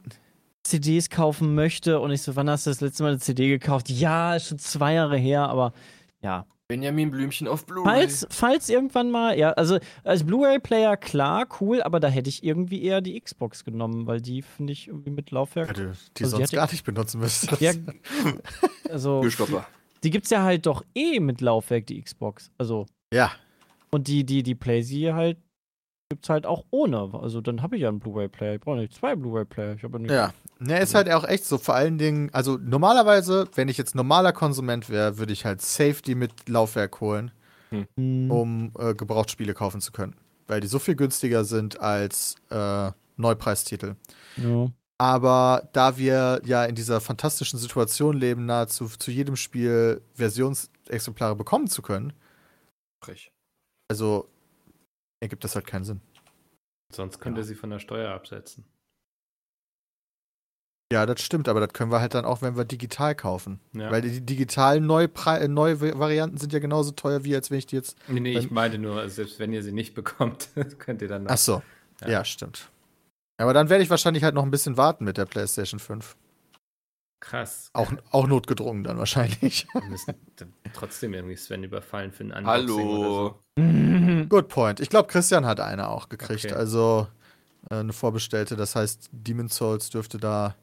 [0.64, 2.00] CDs kaufen möchte.
[2.00, 3.90] Und ich so, wann hast du das letzte Mal eine CD gekauft?
[3.90, 5.74] Ja, ist schon zwei Jahre her, aber
[6.22, 6.46] ja.
[6.72, 7.84] Benjamin Blümchen auf Blu-ray.
[7.84, 12.82] Falls, falls irgendwann mal, ja, also als Blu-ray-Player klar, cool, aber da hätte ich irgendwie
[12.82, 15.68] eher die Xbox genommen, weil die finde ich irgendwie mit Laufwerk.
[15.68, 17.60] Ja, du die Also die sonst hatte- gar nicht benutzen müsstest.
[17.62, 17.74] Ja,
[18.90, 19.68] also, Türstopper.
[20.04, 22.50] die gibt's ja halt doch eh mit Laufwerk, die Xbox.
[22.58, 23.32] Also, ja.
[23.92, 25.38] und die, die, die PlayZ halt
[26.12, 27.10] gibt's halt auch ohne.
[27.14, 28.56] Also dann habe ich ja einen Blu-ray-Player.
[28.56, 29.76] Ich brauche nicht zwei Blu-ray-Player.
[29.76, 30.12] Ich habe ja nicht.
[30.12, 30.34] Ja.
[30.60, 31.58] Ne, ist halt auch echt so.
[31.58, 36.14] Vor allen Dingen, also normalerweise, wenn ich jetzt normaler Konsument wäre, würde ich halt Safety
[36.16, 37.32] mit Laufwerk holen,
[37.70, 38.30] Hm.
[38.30, 40.14] um äh, Gebrauchtspiele kaufen zu können.
[40.48, 43.96] Weil die so viel günstiger sind als äh, Neupreistitel.
[44.36, 44.68] Ja.
[44.98, 51.68] Aber da wir ja in dieser fantastischen Situation leben, nahezu zu jedem Spiel Versionsexemplare bekommen
[51.68, 52.12] zu können,
[53.02, 53.32] Frech.
[53.88, 54.28] also
[55.22, 56.02] ergibt das halt keinen Sinn.
[56.92, 58.66] Sonst könnt ihr sie von der Steuer absetzen.
[60.92, 63.62] Ja, das stimmt, aber das können wir halt dann auch, wenn wir digital kaufen.
[63.72, 63.90] Ja.
[63.92, 67.78] Weil die digitalen äh, neue Varianten sind ja genauso teuer, wie als wenn ich die
[67.78, 67.98] jetzt.
[68.10, 70.50] nee, nee, ich meinte nur, also selbst wenn ihr sie nicht bekommt,
[70.80, 71.28] könnt ihr dann.
[71.30, 71.62] Ach so.
[72.02, 72.10] Ja.
[72.10, 72.70] Ja, stimmt.
[73.38, 76.18] Aber dann werde ich wahrscheinlich halt noch ein bisschen warten mit der PlayStation 5.
[77.22, 77.70] Krass.
[77.74, 79.68] Auch, auch notgedrungen dann wahrscheinlich.
[79.74, 80.16] Wir müssen
[80.74, 83.40] trotzdem irgendwie Sven überfallen für ein Unboxing oder Hallo.
[83.56, 84.28] so.
[84.28, 84.80] Good point.
[84.80, 86.46] Ich glaube, Christian hat eine auch gekriegt.
[86.46, 86.56] Okay.
[86.56, 87.08] Also
[87.70, 88.56] äh, eine vorbestellte.
[88.56, 90.56] Das heißt, Demon's Souls dürfte da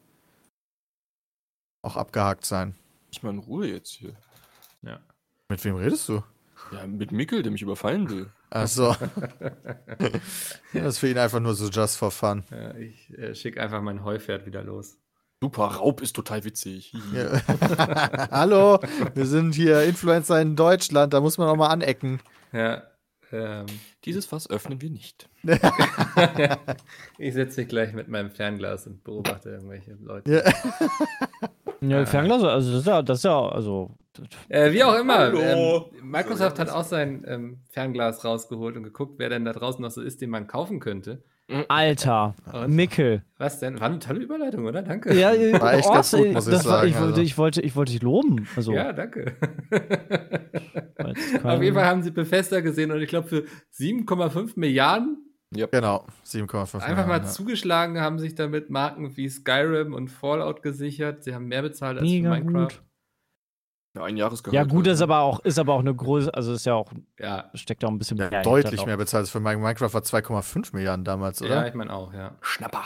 [1.82, 2.74] auch abgehakt sein.
[3.12, 4.14] Ich in Ruhe jetzt hier.
[4.82, 5.00] Ja.
[5.48, 6.22] Mit wem redest du?
[6.72, 8.30] Ja, mit Mickel, der mich überfallen will.
[8.50, 8.96] Achso.
[10.72, 12.42] das ist für ihn einfach nur so just for fun.
[12.50, 14.98] Ja, ich äh, schicke einfach mein Heupferd wieder los.
[15.40, 16.92] Super, Raub ist total witzig.
[17.14, 17.40] Ja.
[18.32, 18.80] Hallo,
[19.14, 22.18] wir sind hier Influencer in Deutschland, da muss man auch mal anecken.
[22.52, 22.82] Ja.
[23.30, 23.66] Ähm,
[24.04, 25.28] Dieses Fass öffnen wir nicht.
[27.18, 30.44] ich setze mich gleich mit meinem Fernglas und beobachte irgendwelche Leute.
[30.44, 31.48] Ja.
[31.80, 33.92] Ja, Fernglas, also das ist ja, das ist ja, also.
[34.48, 35.32] Äh, wie auch immer.
[35.32, 39.92] Ähm, Microsoft hat auch sein ähm, Fernglas rausgeholt und geguckt, wer denn da draußen noch
[39.92, 41.22] so ist, den man kaufen könnte.
[41.68, 43.22] Alter, Und- Mickel.
[43.38, 43.80] Was denn?
[43.80, 44.82] War eine tolle Überleitung, oder?
[44.82, 45.14] Danke.
[45.18, 45.30] Ja,
[45.60, 47.22] War echt ganz gut, muss ich das war, sagen, ich, wollte, also.
[47.22, 48.46] ich, wollte, ich wollte dich loben.
[48.56, 49.34] Also, Ja, danke.
[51.42, 53.44] Auf jeden Fall haben sie Bethesda gesehen und ich glaube für
[53.78, 57.24] 7,5 Milliarden Genau, 7,5 einfach Milliarden, mal ja.
[57.24, 61.24] zugeschlagen, haben sich damit Marken wie Skyrim und Fallout gesichert.
[61.24, 62.62] Sie haben mehr bezahlt als Mega für Minecraft.
[62.68, 62.82] gut.
[63.98, 64.54] Ja, ein Jahresgehalt.
[64.54, 66.92] Ja, gut, halt, ist aber auch, ist aber auch eine große, also ist ja auch,
[67.18, 68.30] Ja, steckt ja auch ein bisschen mehr.
[68.42, 71.68] Deutlich hinter mehr bezahlt als für Min- Minecraft war 2,5 Milliarden damals, ja, oder?
[71.68, 72.36] ich meine auch, ja.
[72.40, 72.84] Schnapper.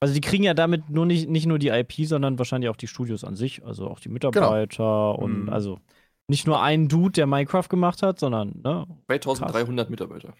[0.00, 2.86] Also die kriegen ja damit nur nicht, nicht nur die IP, sondern wahrscheinlich auch die
[2.86, 5.48] Studios an sich, also auch die Mitarbeiter und Mhm.
[5.50, 5.78] also
[6.28, 8.86] nicht nur einen Dude, der Minecraft gemacht hat, sondern, ne?
[9.06, 10.32] 2300 Mitarbeiter.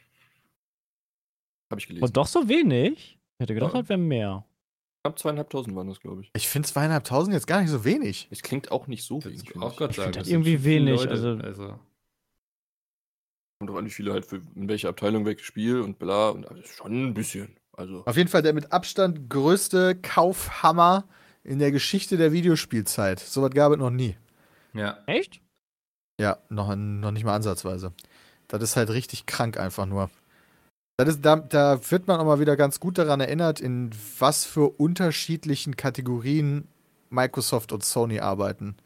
[1.71, 2.05] Habe ich gelesen.
[2.05, 3.19] Und doch so wenig?
[3.39, 3.81] Ich hätte gedacht, Ja.
[3.81, 4.45] das wäre mehr.
[5.03, 6.31] Knapp zweieinhalbtausend waren das, glaube ich.
[6.35, 8.29] Ich finde zweieinhalbtausend jetzt gar nicht so wenig.
[8.31, 9.57] Es klingt auch nicht so Das wenig.
[9.57, 9.79] auch ich.
[9.79, 10.13] Gott sagen.
[10.13, 11.79] das das irgendwie wenig, Leute, also- also
[13.59, 16.31] Kommt doch an, wie viele halt für in welche Abteilung welches Spiel und bla.
[16.31, 17.57] Und also schon ein bisschen.
[17.73, 18.03] Also.
[18.07, 21.05] Auf jeden Fall der mit Abstand größte Kaufhammer
[21.45, 23.21] in der Geschichte der Videospielzeit.
[23.21, 24.17] Sowas gab es noch nie.
[24.75, 25.03] Ja.
[25.07, 25.41] Echt?
[26.21, 27.93] Ja, noch, noch nicht mal ansatzweise.
[28.49, 30.11] Das ist halt richtig krank einfach nur.
[31.05, 34.45] Das ist, da, da wird man auch mal wieder ganz gut daran erinnert, in was
[34.45, 36.67] für unterschiedlichen Kategorien
[37.11, 38.77] Microsoft und Sony arbeiten.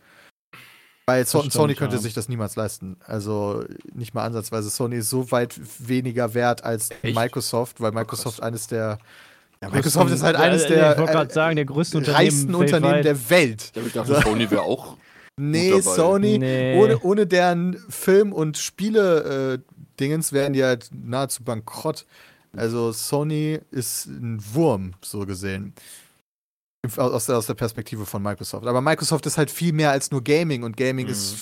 [1.06, 2.00] Weil so, stimmt, Sony könnte ja.
[2.02, 2.96] sich das niemals leisten.
[3.04, 3.62] Also
[3.92, 4.70] nicht mal ansatzweise.
[4.70, 7.14] Sony ist so weit weniger wert als Echt?
[7.14, 8.98] Microsoft, weil Microsoft eines der.
[9.60, 12.16] Ja, Größten- Microsoft ist halt eines der Ich wollte äh, gerade sagen, der größten Unternehmen
[12.24, 13.04] reichsten Unternehmen weltweit.
[13.04, 13.72] der Welt.
[13.74, 14.96] Ja, ich dachte, Sony wäre auch.
[15.36, 15.96] Nee, Gut dabei.
[15.96, 16.78] Sony, Nee.
[16.78, 18.56] ohne, ohne deren Film- und
[19.94, 22.06] Spiele-Dingens wären die halt nahezu bankrott.
[22.56, 25.74] Also Sony ist ein Wurm, so gesehen.
[26.96, 28.66] Aus der, aus der Perspektive von Microsoft.
[28.66, 31.12] Aber Microsoft ist halt viel mehr als nur Gaming und Gaming Mhm.
[31.12, 31.36] ist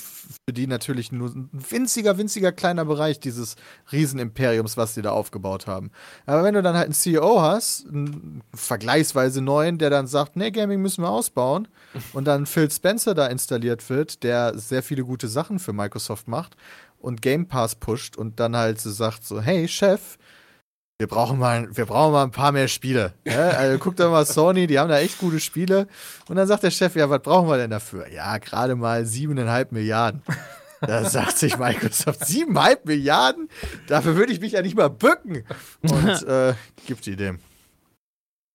[0.47, 3.57] für die natürlich nur ein winziger, winziger kleiner Bereich dieses
[3.91, 5.91] Riesenimperiums, was die da aufgebaut haben.
[6.27, 10.53] Aber wenn du dann halt einen CEO hast, einen vergleichsweise neuen, der dann sagt, nee,
[10.53, 11.67] Gaming müssen wir ausbauen
[12.13, 16.57] und dann Phil Spencer da installiert wird, der sehr viele gute Sachen für Microsoft macht
[17.03, 20.17] und Game Pass pusht und dann halt so sagt so, hey Chef,
[20.99, 23.13] wir brauchen mal, wir brauchen mal ein paar mehr Spiele.
[23.27, 25.89] Ja, also guck doch mal Sony, die haben da echt gute Spiele.
[26.29, 28.09] Und dann sagt der Chef, ja, was brauchen wir denn dafür?
[28.09, 30.23] Ja, gerade mal siebeneinhalb Milliarden.
[30.81, 33.49] Da sagt sich Microsoft, siebeneinhalb Milliarden?
[33.89, 35.45] Dafür würde ich mich ja nicht mal bücken.
[35.81, 36.55] Und äh,
[36.87, 37.41] gibt die dem.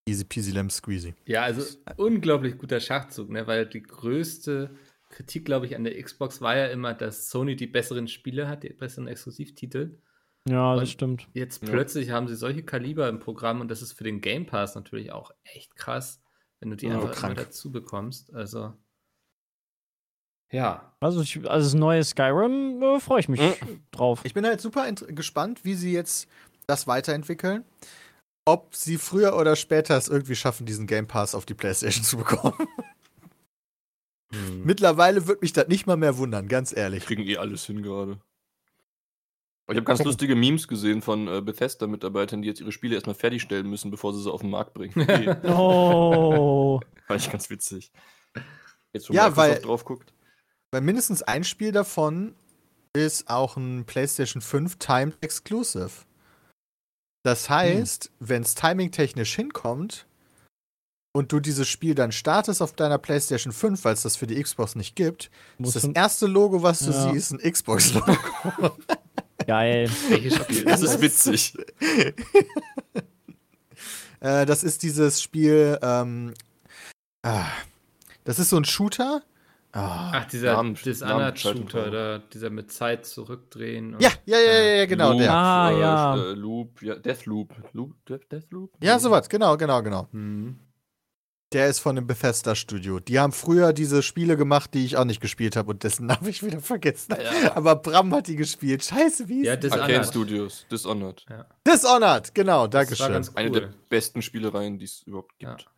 [0.08, 1.16] Easy peasy lemon squeezy.
[1.26, 1.64] Ja, also
[1.98, 3.46] unglaublich guter Schachzug, ne?
[3.46, 4.70] weil die größte
[5.18, 8.62] Kritik, glaube ich, an der Xbox war ja immer, dass Sony die besseren Spiele hat,
[8.62, 9.98] die besseren Exklusivtitel.
[10.48, 11.28] Ja, das Und- stimmt.
[11.34, 11.70] Jetzt Ja.
[11.72, 15.12] plötzlich haben sie solche Kaliber im Programm und das ist für den Game Pass natürlich
[15.12, 16.22] auch echt krass,
[16.60, 17.36] wenn du die Ja, einfach krank.
[17.38, 18.32] immer dazu bekommst.
[18.34, 18.74] Also,
[20.52, 20.94] ja.
[21.00, 23.82] Also, ich, also das neue Skyrim äh, freue ich mich Mhm.
[23.92, 24.22] drauf.
[24.24, 26.28] Ich bin halt super gespannt, wie sie jetzt
[26.68, 27.66] das weiterentwickeln.
[28.46, 32.18] Ob sie früher oder später es irgendwie schaffen, diesen Game Pass auf die PlayStation zu
[32.18, 32.56] bekommen.
[34.34, 34.64] Hm.
[34.66, 37.06] Mittlerweile wird mich das nicht mal mehr wundern, ganz ehrlich.
[37.06, 38.20] Kriegen eh alles hin gerade.
[39.70, 43.70] Ich habe ganz lustige Memes gesehen von äh, Bethesda-Mitarbeitern, die jetzt ihre Spiele erstmal fertigstellen
[43.70, 44.94] müssen, bevor sie sie auf den Markt bringen.
[45.44, 46.80] Oh.
[47.06, 47.92] Fand ich ganz witzig.
[48.94, 50.14] Jetzt, wo Ja, Microsoft weil- drauf guckt.
[50.72, 52.36] Weil mindestens ein Spiel davon
[52.94, 55.92] ist auch ein PlayStation 5 Timed Exclusive.
[57.24, 60.08] Das heißt, wenn es timingtechnisch hinkommt
[61.18, 64.42] und du dieses Spiel dann startest auf deiner PlayStation 5, weil es das für die
[64.42, 67.12] Xbox nicht gibt, Muss ist das erste Logo, was du Ja.
[67.12, 68.16] siehst, ein Xbox-Logo.
[69.48, 69.90] Geil.
[70.66, 71.54] Das ist witzig.
[74.20, 76.34] äh, das ist dieses Spiel, ähm,
[77.24, 77.46] ah,
[78.24, 79.22] das ist so ein Shooter.
[79.74, 80.12] Ah.
[80.16, 83.94] Ach, dieser Dishonored-Shooter, oder dieser mit Zeit zurückdrehen.
[83.96, 85.34] und- Ja, ja, ja, ja, ja, genau, Loop, der.
[85.34, 86.16] Ah, äh, ja.
[86.16, 87.54] Äh, Loop, ja, Deathloop.
[87.74, 88.72] Loop, Death- Deathloop?
[88.82, 90.08] Ja, sowas, genau, genau, genau.
[90.12, 90.58] Hm.
[91.54, 93.00] Der ist von dem Bethesda Studio.
[93.00, 96.28] Die haben früher diese Spiele gemacht, die ich auch nicht gespielt habe und dessen Namen
[96.28, 97.16] ich wieder vergessen.
[97.56, 98.84] Aber Bram hat die gespielt.
[98.84, 99.90] Scheiße, wie Ja, ist Dishonored.
[99.90, 101.26] Arcane Studios, Dishonored.
[101.66, 103.14] Dishonored, genau, Das Dankeschön.
[103.24, 103.32] cool.
[103.36, 105.56] Eine der besten Spielereien, die es überhaupt Ja.
[105.56, 105.70] gibt.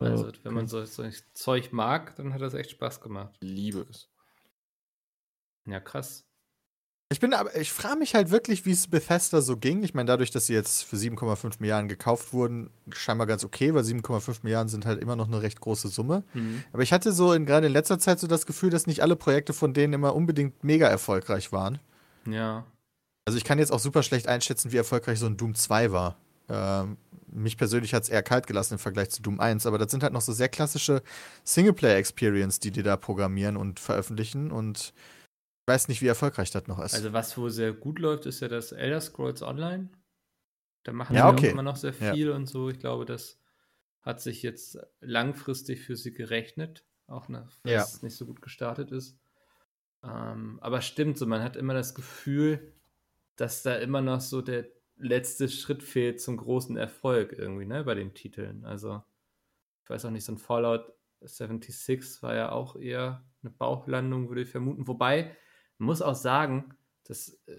[0.00, 1.04] Also, wenn man so, so
[1.34, 3.36] Zeug mag, dann hat das echt Spaß gemacht.
[3.40, 4.08] Ich liebe es.
[5.66, 6.27] Ja, krass.
[7.10, 9.82] Ich bin aber, ich frage mich halt wirklich, wie es Bethesda so ging.
[9.82, 13.82] Ich meine, dadurch, dass sie jetzt für 7,5 Milliarden gekauft wurden, scheinbar ganz okay, weil
[13.82, 16.22] 7,5 Milliarden sind halt immer noch eine recht große Summe.
[16.34, 16.64] Mhm.
[16.70, 19.16] Aber ich hatte so in, gerade in letzter Zeit so das Gefühl, dass nicht alle
[19.16, 21.78] Projekte von denen immer unbedingt mega erfolgreich waren.
[22.26, 22.66] Ja.
[23.24, 26.18] Also ich kann jetzt auch super schlecht einschätzen, wie erfolgreich so ein Doom 2 war.
[26.50, 26.98] Ähm,
[27.32, 30.02] mich persönlich hat es eher kalt gelassen im Vergleich zu Doom 1, aber das sind
[30.02, 31.02] halt noch so sehr klassische
[31.44, 34.92] Singleplayer-Experience, die die da programmieren und veröffentlichen und
[35.68, 36.94] weiß nicht, wie erfolgreich das noch ist.
[36.94, 39.90] Also, was wo sehr gut läuft, ist ja das Elder Scrolls Online.
[40.82, 41.50] Da machen Ja, okay.
[41.50, 42.12] immer noch sehr Ja.
[42.14, 42.70] viel und so.
[42.70, 43.40] Ich glaube, das
[44.00, 46.84] hat sich jetzt langfristig für sie gerechnet.
[47.06, 47.82] Auch wenn Ja.
[47.82, 49.18] es nicht so gut gestartet ist.
[50.02, 52.72] Ähm, aber stimmt so, man hat immer das Gefühl,
[53.36, 54.66] dass da immer noch so der
[54.96, 58.64] letzte Schritt fehlt zum großen Erfolg irgendwie, ne, bei den Titeln.
[58.64, 59.02] Also,
[59.84, 64.42] ich weiß auch nicht, so ein Fallout 76 war ja auch eher eine Bauchlandung, würde
[64.42, 64.86] ich vermuten.
[64.88, 65.36] Wobei,
[65.78, 66.74] muss auch sagen,
[67.04, 67.54] das äh,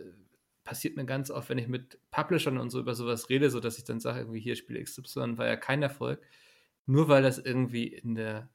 [0.64, 3.78] passiert mir ganz oft, wenn ich mit Publishern und so über sowas rede, so dass
[3.78, 6.22] ich dann sage, irgendwie hier Spiel XY war ja kein Erfolg.
[6.86, 8.50] Nur weil das irgendwie in der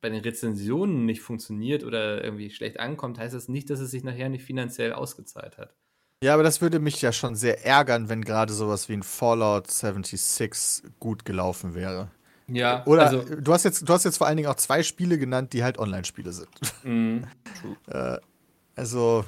[0.00, 4.02] bei den Rezensionen nicht funktioniert oder irgendwie schlecht ankommt, heißt das nicht, dass es sich
[4.02, 5.74] nachher nicht finanziell ausgezahlt hat.
[6.22, 9.70] ja, aber das würde mich ja schon sehr ärgern, wenn gerade sowas wie ein Fallout
[9.70, 12.10] 76 gut gelaufen wäre.
[12.48, 15.18] Ja, Oder also, du hast jetzt, du hast jetzt vor allen Dingen auch zwei Spiele
[15.18, 16.48] genannt, die halt Online-Spiele sind.
[16.82, 17.28] mh,
[17.86, 18.18] Äh,
[18.80, 19.26] also,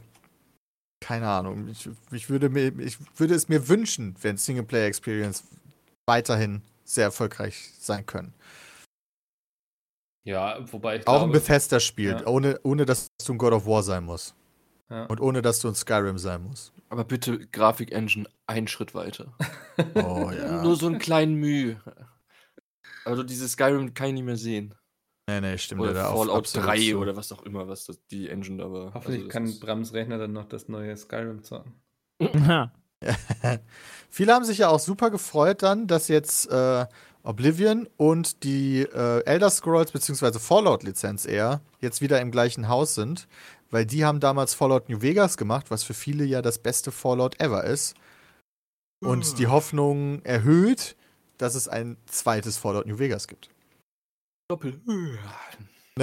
[1.00, 1.68] keine Ahnung.
[1.68, 5.44] Ich, ich, würde mir, ich würde es mir wünschen, wenn Singleplayer-Experience
[6.06, 8.32] weiterhin sehr erfolgreich sein können.
[10.24, 12.26] Ja, wobei ich Auch glaube, ein Bethesda-Spiel, Ja.
[12.26, 14.34] ohne, ohne dass du ein God of War sein musst.
[14.88, 15.04] Ja.
[15.04, 16.72] Und ohne dass du ein Skyrim sein musst.
[16.88, 19.34] Aber bitte Grafik-Engine einen Schritt weiter.
[19.94, 20.62] Oh ja.
[20.62, 21.80] Nur so einen kleinen Mühe.
[23.04, 24.74] Also dieses Skyrim kann ich nicht mehr sehen.
[25.28, 25.80] Nee, nee, stimmt.
[25.80, 26.98] Oder da auf- Fallout absolut 3 zu.
[26.98, 28.94] oder was auch immer, was das, die Engine da war.
[28.94, 31.74] Hoffentlich Also kann ist- Brams Rechner dann noch das neue Skyrim zocken.
[34.10, 36.86] Viele haben sich ja auch super gefreut dann, dass jetzt äh,
[37.24, 40.38] Oblivion und die äh, Elder Scrolls bzw.
[40.38, 43.26] Fallout-Lizenz eher jetzt wieder im gleichen Haus sind,
[43.70, 47.40] weil die haben damals Fallout New Vegas gemacht, was für viele ja das beste Fallout
[47.40, 47.94] ever ist.
[49.00, 50.94] Und die Hoffnung erhöht,
[51.38, 53.48] dass es ein zweites Fallout New Vegas gibt.
[54.52, 54.78] Doppel.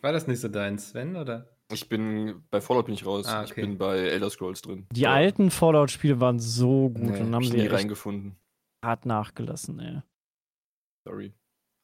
[0.00, 1.48] War das nicht so dein, Sven, oder?
[1.72, 3.26] Ich bin bei Fallout bin ich raus.
[3.26, 3.62] Ah, Ich okay.
[3.62, 4.86] bin bei Elder Scrolls drin.
[4.92, 8.36] Die alten Fallout-Spiele waren so gut Nee, und hab haben ich sie nie reingefunden.
[8.84, 10.02] hart nachgelassen, ey.
[11.04, 11.32] Sorry.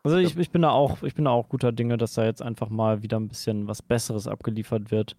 [0.05, 2.43] Also ich, ich bin da auch, ich bin da auch guter Dinge, dass da jetzt
[2.43, 5.17] einfach mal wieder ein bisschen was Besseres abgeliefert wird.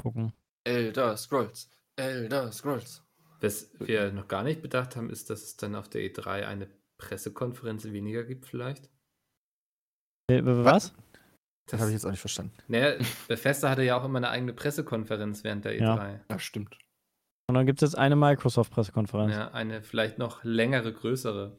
[0.00, 0.32] Gucken.
[0.64, 1.70] Elder Scrolls.
[1.96, 3.04] Elder Scrolls.
[3.40, 6.66] Was wir noch gar nicht bedacht haben, ist, dass es dann auf der E3 eine
[7.00, 8.90] Pressekonferenz weniger gibt, vielleicht.
[10.30, 10.94] Äh, Was?
[11.68, 12.52] Das habe ich jetzt auch nicht verstanden.
[12.68, 12.96] Naja,
[13.28, 15.96] Bethesda hatte ja auch immer eine eigene Pressekonferenz während der Ja.
[15.96, 16.20] E3.
[16.30, 16.76] Ja, stimmt.
[17.48, 19.32] Und dann gibt es jetzt eine Microsoft-Pressekonferenz.
[19.32, 21.56] Ja, eine vielleicht noch längere, größere.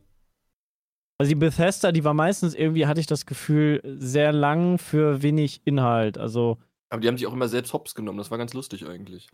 [1.20, 5.62] Also die Bethesda, die war meistens irgendwie, hatte ich das Gefühl, sehr lang für wenig
[5.66, 6.18] Inhalt.
[6.18, 6.58] Also
[6.90, 8.18] Aber die haben sich auch immer selbst hops genommen.
[8.18, 9.30] Das war ganz lustig eigentlich.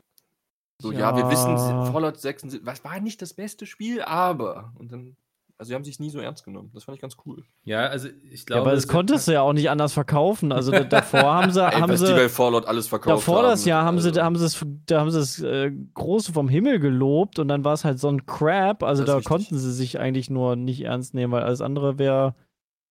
[0.82, 1.16] So, ja, Ja.
[1.16, 1.58] wir wissen,
[1.92, 4.74] Fallout 76, was war nicht das beste Spiel, aber.
[4.78, 5.16] Und dann,
[5.58, 6.70] also die haben sich nie so ernst genommen.
[6.74, 7.44] Das fand ich ganz cool.
[7.64, 8.62] Ja, also ich ja, glaube.
[8.62, 10.52] aber das es- konntest du ja auch nicht anders verkaufen.
[10.52, 13.38] Also da- davor haben sie, Ey, haben was die bei sie Fallout alles verkauft davor
[13.38, 13.50] haben.
[13.50, 16.32] das Jahr haben sie, also, da haben sie es, da haben sie es äh, große
[16.34, 18.84] vom Himmel gelobt und dann war es halt so ein Crap.
[18.84, 22.36] Also Das da konnten sie sich eigentlich nur nicht ernst nehmen, weil alles andere wäre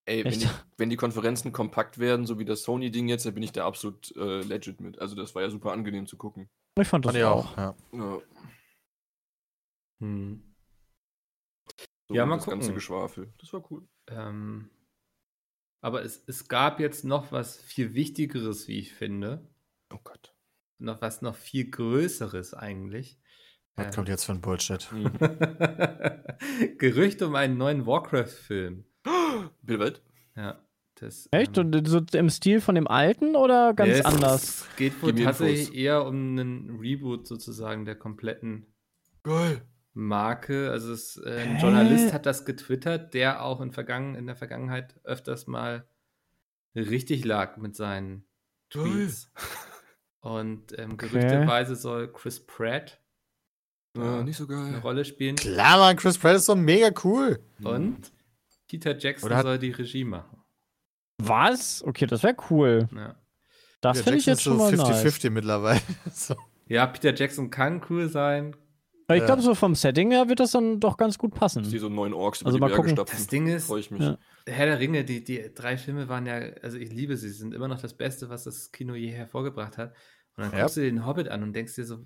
[0.09, 3.43] Ey, wenn die, wenn die Konferenzen kompakt werden, so wie das Sony-Ding jetzt, dann bin
[3.43, 5.01] ich da absolut äh, legit mit.
[5.01, 6.49] Also das war ja super angenehm zu gucken.
[6.81, 7.57] Ich fand das Fand ich auch.
[7.57, 7.75] Ja.
[7.93, 8.19] Ja,
[10.01, 10.43] Hm.
[12.09, 12.75] So Ja, mal das ganze gucken.
[12.75, 13.33] Geschwafel.
[13.39, 13.87] Das war cool.
[14.09, 14.71] Ähm,
[15.81, 19.47] aber es, es gab jetzt noch was viel Wichtigeres, wie ich finde.
[19.93, 20.35] Oh Gott.
[20.79, 23.19] Noch was noch viel Größeres eigentlich.
[23.77, 24.91] Was Ähm, kommt jetzt für ein Bullshit?
[24.93, 25.13] Mhm.
[26.79, 28.85] Gerücht um einen neuen Warcraft-Film.
[29.63, 30.03] Bill Welt?
[30.35, 30.63] Ja.
[30.99, 31.59] Das, Echt?
[31.59, 34.43] ähm, Und so im Stil von dem alten oder ganz ja, es- anders?
[34.71, 35.75] Es geht wohl tatsächlich Infos.
[35.77, 38.67] eher um einen Reboot sozusagen der kompletten
[39.23, 39.63] Geil.
[39.97, 40.71] Marke.
[40.71, 41.63] Also es, äh, ein Hä?
[41.63, 45.89] Journalist hat das getwittert, der auch in, Vergangen, in der Vergangenheit öfters mal
[46.75, 48.29] richtig lag mit seinen.
[48.71, 49.33] Tweets.
[50.21, 51.09] Und ähm, Okay.
[51.09, 53.01] gerüchteweise soll Chris Pratt
[53.97, 54.81] Ja, nicht so eine geil.
[54.81, 55.37] Rolle spielen.
[55.37, 57.39] Klar, Mann, Chris Pratt ist doch mega cool.
[57.63, 58.13] Und
[58.69, 60.43] Peter Jackson Oder hat- soll die Regie machen.
[61.19, 61.83] Was?
[61.83, 62.89] Okay, das wäre cool.
[62.95, 63.15] Ja.
[63.81, 65.05] Das finde ich Jackson jetzt ist schon mal nice.
[65.05, 65.81] 50-50 mittlerweile.
[66.13, 66.35] so.
[66.67, 68.55] ja, Peter Jackson kann cool sein.
[69.09, 69.27] Aber ich Ja.
[69.27, 71.63] glaube, so vom Setting her wird das dann doch ganz gut passen.
[71.63, 72.97] Ich sehe so neun Orks über Also die mal Berge gucken.
[72.97, 73.19] stapfen.
[73.19, 74.03] Das Ding ist, Freue ich mich.
[74.03, 74.19] Ja.
[74.49, 77.55] Herr der Ringe, die, die drei Filme waren ja, also ich liebe sie, sie sind
[77.55, 79.95] immer noch das Beste, was das Kino je hervorgebracht hat.
[80.37, 80.61] Und dann Ja.
[80.63, 81.99] guckst du dir den Hobbit an und denkst dir so,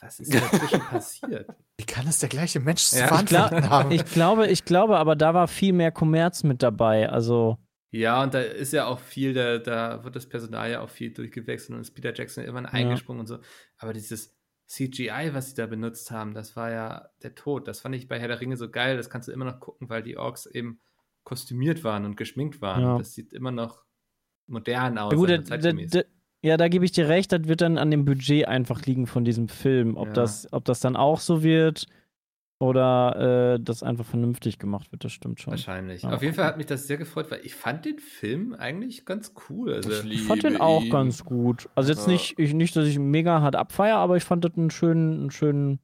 [0.00, 1.48] was ist dazwischen passiert?
[1.78, 3.90] Wie kann es der gleiche Mensch Ja, ich verantworten haben?
[3.92, 7.08] Ich glaube, ich glaube, aber da war viel mehr Kommerz mit dabei.
[7.10, 7.58] Also,
[7.90, 11.12] Ja, und da ist ja auch viel, da, da wird das Personal ja auch viel
[11.12, 13.38] durchgewechselt und ist Peter Jackson irgendwann eingesprungen und so.
[13.78, 14.34] Aber dieses
[14.70, 17.66] CGI, was sie da benutzt haben, das war ja der Tod.
[17.66, 18.96] Das fand ich bei Herr der Ringe so geil.
[18.96, 20.78] Das kannst du immer noch gucken, weil die Orks eben
[21.24, 22.82] kostümiert waren und geschminkt waren.
[22.82, 22.98] Ja.
[22.98, 23.84] Das sieht immer noch
[24.46, 25.12] modern aus.
[25.12, 26.02] ja gut, da, da, da,
[26.42, 29.24] ja, da gebe ich dir recht, das wird dann an dem Budget einfach liegen von
[29.24, 29.96] diesem Film.
[29.96, 30.12] Ob, Ja.
[30.14, 31.86] das, ob das dann auch so wird
[32.60, 35.52] oder äh, das einfach vernünftig gemacht wird, das stimmt schon.
[35.52, 36.02] Wahrscheinlich.
[36.02, 36.34] Ja, Auf jeden.
[36.34, 39.72] Fall hat mich das sehr gefreut, weil ich fand den Film eigentlich ganz cool.
[39.72, 40.90] Also, Ich Ich fand den auch ihn.
[40.90, 41.70] ganz gut.
[41.74, 42.12] Also jetzt Ja.
[42.12, 45.20] nicht, ich, nicht, dass ich ihn mega hart abfeier, aber ich fand das einen schönen,
[45.20, 45.80] einen schönen,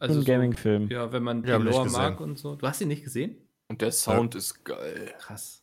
[0.00, 0.88] also so, Gaming-Film.
[0.90, 2.56] Ja, wenn man die Ja, ich Lore mag und so.
[2.56, 3.36] Du hast ihn nicht gesehen?
[3.68, 5.12] Und der Sound ist geil.
[5.18, 5.61] Krass.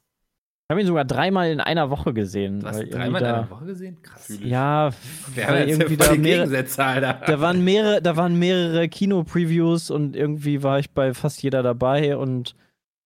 [0.69, 2.61] Ich habe ihn sogar dreimal in einer Woche gesehen.
[2.61, 3.99] Irgendwie dreimal in einer Woche gesehen?
[4.03, 4.29] Krass.
[4.39, 4.91] Ja,
[5.33, 7.13] Wir haben jetzt irgendwie da die mehrere, Alter.
[7.25, 12.15] da waren mehrere, da waren mehrere Kino-Previews und irgendwie war ich bei fast jeder dabei
[12.17, 12.53] und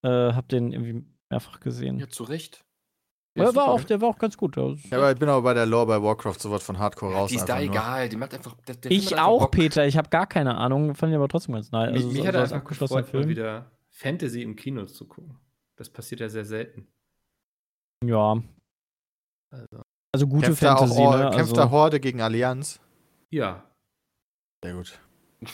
[0.02, 2.00] äh, habe den irgendwie mehrfach gesehen.
[2.00, 2.66] Ja, zu Recht.
[3.38, 4.58] Der war auch, der war auch ganz gut.
[4.58, 7.30] Ja, aber ich bin aber bei der Lore bei Warcraft so was von Hardcore raus.
[7.30, 7.64] Die ist da nur.
[7.64, 8.10] egal.
[8.10, 8.58] Die macht einfach.
[8.68, 9.52] Der, der Ich hat einfach auch, Bock.
[9.52, 9.88] Peter.
[9.88, 10.96] Ich habe gar keine Ahnung.
[10.96, 11.94] Fand ich aber trotzdem ganz nice.
[11.94, 14.84] mich Also, mich so- hat so er einfach abgeschlossener gefreut, mal wieder Fantasy im Kino
[14.86, 15.38] zu gucken.
[15.78, 16.88] Das passiert ja sehr selten.
[18.08, 18.42] Ja.
[19.52, 19.82] Also,
[20.12, 21.24] Also gute Kämpft, da, auch, Fantasy, Or- ne?
[21.26, 22.80] kämpft Also, da Horde gegen Allianz?
[23.30, 23.64] ja,
[24.64, 25.00] Sehr gut.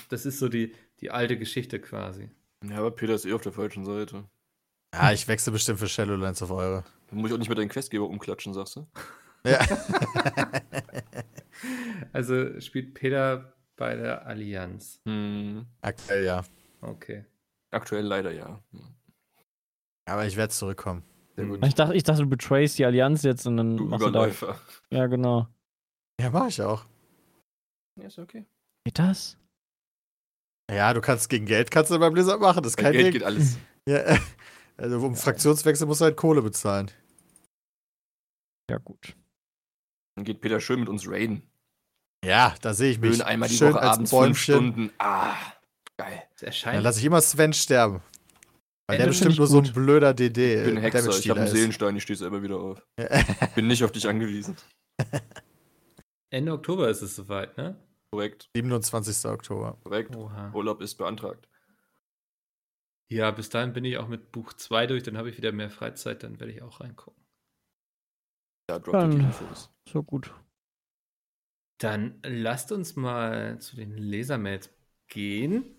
[0.10, 2.30] das ist so die, die alte Geschichte quasi.
[2.64, 4.26] Ja, aber Peter ist eh auf der falschen Seite.
[4.94, 6.84] Ja, ich wechsle bestimmt für Shadowlands auf eure.
[7.10, 8.88] Dann muss ich auch nicht mit deinen Questgeber umklatschen, sagst du?
[9.46, 9.60] Ja.
[12.14, 15.02] Also spielt Peter bei der Allianz.
[15.06, 16.44] Hm, Aktuell ja.
[16.82, 17.26] Okay.
[17.72, 18.64] aktuell leider ja.
[20.06, 21.04] Aber ich werde zurückkommen.
[21.40, 21.66] Sehr gut.
[21.66, 24.20] Ich dachte, ich dachte, du betrayst die Allianz jetzt und dann Du machst du da.
[24.20, 24.60] Überläufer.
[24.92, 25.48] Ja, genau.
[26.20, 26.84] Ja, mach ich auch.
[28.00, 28.46] Ja, ist okay.
[28.86, 29.38] Geht das?
[30.70, 33.14] Ja, du kannst gegen Geld kannst du bei Blizzard machen, das ist kein Geld Ding.
[33.14, 33.58] geht alles.
[33.88, 34.20] Ja,
[34.78, 36.92] also um Fraktionswechsel musst du halt Kohle bezahlen.
[38.70, 39.16] Ja, gut.
[40.16, 41.42] Dann geht Peter schön mit uns raiden.
[42.24, 43.14] Ja, da sehe ich mich.
[43.16, 44.38] Schön einmal die schön Woche abends fünf.
[44.38, 44.92] Stunden.
[45.00, 45.34] Ah,
[45.98, 46.22] geil.
[46.40, 46.84] Dann erscheint.
[46.84, 48.02] lasse ich immer Sven sterben.
[48.90, 49.74] Weil der bestimmt nur ich so ein gut.
[49.74, 50.56] blöder DD.
[50.60, 51.50] Ich bin ein Hexer, ich habe einen.
[51.50, 52.82] Seelenstein, ich stehe selber wieder auf.
[53.56, 54.58] Bin nicht auf dich angewiesen.
[56.32, 57.76] Ende Oktober ist es soweit, ne?
[58.12, 59.26] Korrekt, 27.
[59.30, 59.78] Oktober.
[59.84, 60.16] korrekt.
[60.16, 60.52] Oha.
[60.54, 61.48] Urlaub ist beantragt.
[63.12, 65.70] Ja, bis dahin bin ich auch mit Buch 2 durch, dann habe ich wieder mehr
[65.70, 67.24] Freizeit, dann werde ich auch reingucken.
[68.70, 69.72] Ja, drop die Dann- Infos.
[69.88, 70.34] So gut.
[71.80, 74.70] Dann lasst uns mal zu den Lesermails
[75.08, 75.76] gehen.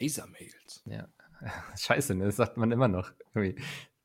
[0.00, 0.82] Lasermails.
[0.86, 1.08] Ja.
[1.78, 2.24] Scheiße, ne?
[2.26, 3.12] Das sagt man immer noch.
[3.34, 3.60] Irgendwie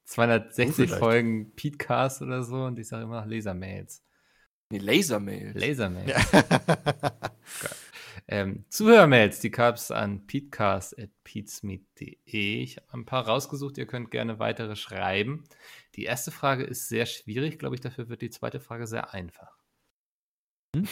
[0.06, 1.00] 260 vielleicht.
[1.00, 4.04] Folgen Petecast oder so und ich sage immer noch Lesermails.
[4.72, 5.56] Nee, Lasermails.
[5.56, 6.32] Lasermails.
[6.32, 6.42] Ja.
[8.32, 12.62] Ähm, Zuhörmails, die gab es an peatcast.peatsmeet.de.
[12.62, 15.46] Ich habe ein paar rausgesucht, ihr könnt gerne weitere schreiben.
[15.96, 19.58] Die erste Frage ist sehr schwierig, glaube ich, dafür wird die zweite Frage sehr einfach.
[20.76, 20.88] Hm?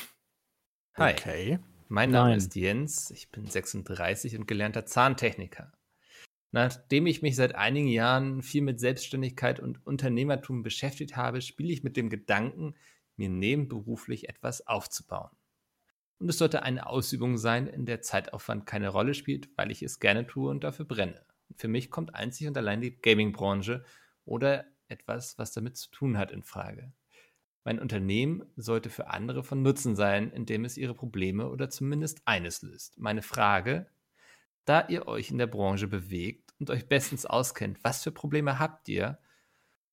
[0.96, 1.60] Hi, Okay.
[1.90, 2.40] mein Name Nein.
[2.40, 5.72] ist Jens, ich bin 36 und gelernter Zahntechniker.
[6.58, 11.84] Nachdem ich mich seit einigen Jahren viel mit Selbstständigkeit und Unternehmertum beschäftigt habe, spiele ich
[11.84, 12.74] mit dem Gedanken,
[13.16, 15.30] mir nebenberuflich etwas aufzubauen.
[16.18, 20.00] Und es sollte eine Ausübung sein, in der Zeitaufwand keine Rolle spielt, weil ich es
[20.00, 21.24] gerne tue und dafür brenne.
[21.58, 23.86] Für mich kommt einzig und allein die Gaming-Branche
[24.26, 26.92] oder etwas, was damit zu tun hat, in Frage.
[27.66, 32.64] Mein Unternehmen sollte für andere von Nutzen sein, indem es ihre Probleme oder zumindest eines
[32.64, 32.98] löst.
[32.98, 33.86] Meine Frage,
[34.66, 38.90] da ihr euch in der Branche bewegt und euch bestens auskennt, was für Probleme habt
[38.90, 39.20] ihr,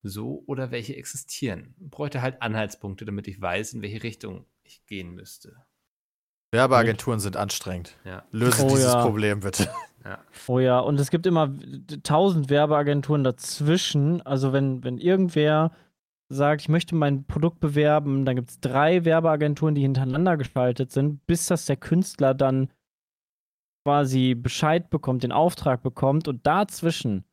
[0.03, 1.75] so oder welche existieren?
[1.79, 5.65] Bräuchte halt Anhaltspunkte, damit ich weiß, in welche Richtung ich gehen müsste.
[6.51, 7.97] Werbeagenturen sind anstrengend.
[8.05, 8.23] Ja.
[8.31, 9.01] Löse Oh dieses ja.
[9.01, 9.69] Problem bitte.
[10.47, 11.51] Oh ja, und es gibt immer
[12.03, 14.21] tausend Werbeagenturen dazwischen.
[14.21, 15.71] Also wenn, wenn irgendwer
[16.29, 21.25] sagt, ich möchte mein Produkt bewerben, dann gibt es drei Werbeagenturen, die hintereinander geschaltet sind,
[21.25, 22.69] bis das der Künstler dann
[23.85, 27.23] quasi Bescheid bekommt, den Auftrag bekommt und dazwischen,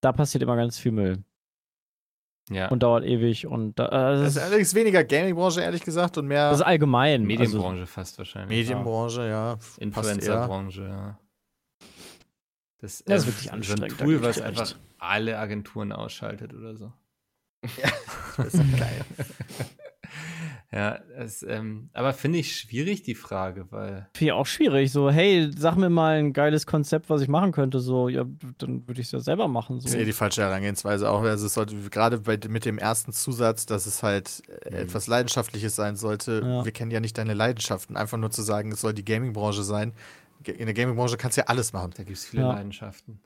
[0.00, 1.22] da passiert immer ganz viel Müll
[2.50, 2.68] Ja.
[2.70, 6.18] und dauert ewig und da, äh, Das das, ist ist, allerdings weniger Gaming-Branche, ehrlich gesagt,
[6.18, 7.20] und mehr das ist allgemein.
[7.20, 8.48] Also, Medienbranche fast wahrscheinlich.
[8.58, 9.58] Medienbranche, ja.
[9.78, 11.18] Influencer-Branche, ja.
[12.78, 16.52] Das, Das ist äh, wirklich so anstrengend, ein da Tool, was einfach alle Agenturen ausschaltet
[16.52, 16.92] oder so.
[18.36, 19.04] Das ist geil.
[20.72, 24.90] Ja, das, ähm, aber finde ich schwierig, die Frage, weil Finde ich auch schwierig.
[24.90, 27.78] So, hey, sag mir mal ein geiles Konzept, was ich machen könnte.
[27.78, 28.24] So, ja,
[28.58, 29.76] dann würde ich es ja selber machen.
[29.76, 29.96] Das So.
[29.96, 31.22] ist eh die falsche Herangehensweise auch.
[31.22, 34.76] Also es sollte gerade bei, mit dem ersten Zusatz, dass es halt äh, Mhm.
[34.78, 36.42] etwas Leidenschaftliches sein sollte.
[36.44, 36.64] Ja.
[36.64, 37.96] Wir kennen ja nicht deine Leidenschaften.
[37.96, 39.92] Einfach nur zu sagen, es soll die Gaming-Branche sein.
[40.44, 41.92] In der Gaming-Branche kannst du ja alles machen.
[41.96, 42.52] da gibt es viele Ja.
[42.52, 43.20] Leidenschaften.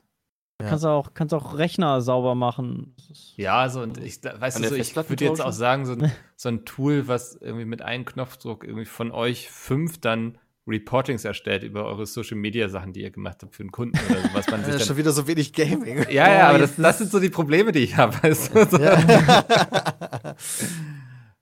[0.61, 0.69] Ja.
[0.69, 2.95] Kannst auch, kannst auch Rechner sauber machen.
[3.35, 6.11] Ja, so und ich, da- weißt du, so, ich würde jetzt auch sagen, so ein,
[6.35, 10.37] so ein Tool, was irgendwie mit einem Knopfdruck irgendwie von euch fünf dann
[10.67, 14.21] Reportings erstellt über eure Social Media Sachen, die ihr gemacht habt für einen Kunden oder
[14.21, 14.97] so, was man Das ist sich schon dann.
[14.97, 16.05] wieder so wenig Gaming.
[16.09, 18.13] Ja, ja, aber das, das sind so die Probleme, die ich habe.
[18.21, 18.65] Weißt du?
[18.65, 18.77] so.
[18.77, 18.99] Ja.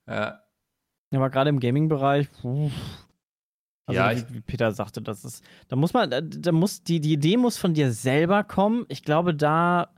[0.07, 0.39] ja.
[1.11, 2.69] Ja, aber gerade im Gaming-Bereich, puh.
[3.89, 6.99] Also Ja, wie, wie Peter sagte, das ist, da muss man, da, da muss, die,
[6.99, 8.85] die Idee muss von dir selber kommen.
[8.87, 9.93] Ich glaube, da,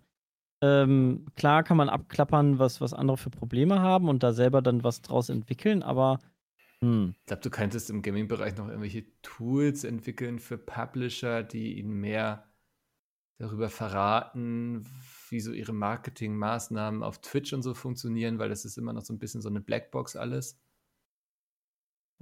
[0.61, 4.83] ähm, klar kann man abklappern, was, was andere für Probleme haben und da selber dann
[4.83, 6.19] was draus entwickeln, aber
[6.83, 7.13] hm.
[7.19, 12.51] Ich glaube, du könntest im Gaming-Bereich noch irgendwelche Tools entwickeln für Publisher, die ihnen mehr
[13.37, 14.85] darüber verraten,
[15.29, 19.13] wie so ihre Marketingmaßnahmen auf Twitch und so funktionieren, weil das ist immer noch so
[19.13, 20.59] ein bisschen so eine Blackbox alles.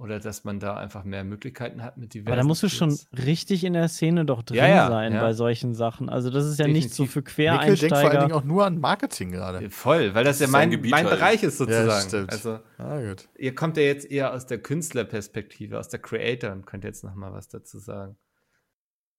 [0.00, 2.98] Oder dass man da einfach mehr Möglichkeiten hat mit diversen Aber da musst du schon
[3.26, 5.20] richtig in der Szene doch drin Ja, ja, sein ja.
[5.20, 6.08] bei solchen Sachen.
[6.08, 7.34] Also das ist ja nicht so Definitiv.
[7.34, 8.36] für Mikkel denkt vor allen Dingen Quereinsteiger.
[8.36, 9.68] auch nur an Marketing gerade.
[9.68, 11.18] Voll, weil das, Das ja mein, Gebiet mein halt.
[11.18, 12.08] Bereich ist sozusagen.
[12.08, 12.32] stimmt.
[12.32, 13.28] also, Ah, gut.
[13.36, 17.14] ihr kommt ja jetzt eher aus der Künstlerperspektive, aus der Creator und könnt jetzt noch
[17.14, 18.16] mal was dazu sagen.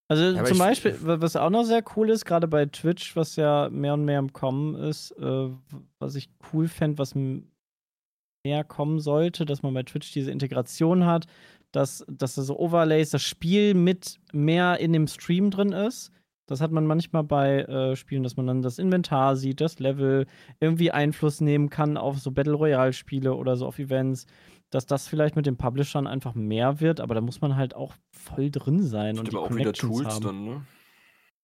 [0.08, 3.36] Also zum ich- Beispiel, wa- was auch noch sehr cool ist, gerade bei Twitch, was
[3.38, 5.50] ja mehr und mehr im Kommen ist, äh,
[6.00, 7.14] was ich cool fände, was
[8.44, 11.28] mehr kommen sollte, dass man bei Twitch diese Integration hat,
[11.72, 16.12] dass, dass da so Overlays, das Spiel mit mehr in dem Stream drin ist,
[16.48, 20.26] Das hat man manchmal bei äh, Spielen, dass man dann das Inventar sieht, das Level,
[20.60, 24.26] irgendwie Einfluss nehmen kann auf so Battle Royale-Spiele oder so auf Events,
[24.70, 27.94] dass das vielleicht mit den Publishern einfach mehr wird, aber da muss man halt auch
[28.12, 30.24] voll drin sein und die auch wieder Tools haben.
[30.26, 30.66] dann, ne?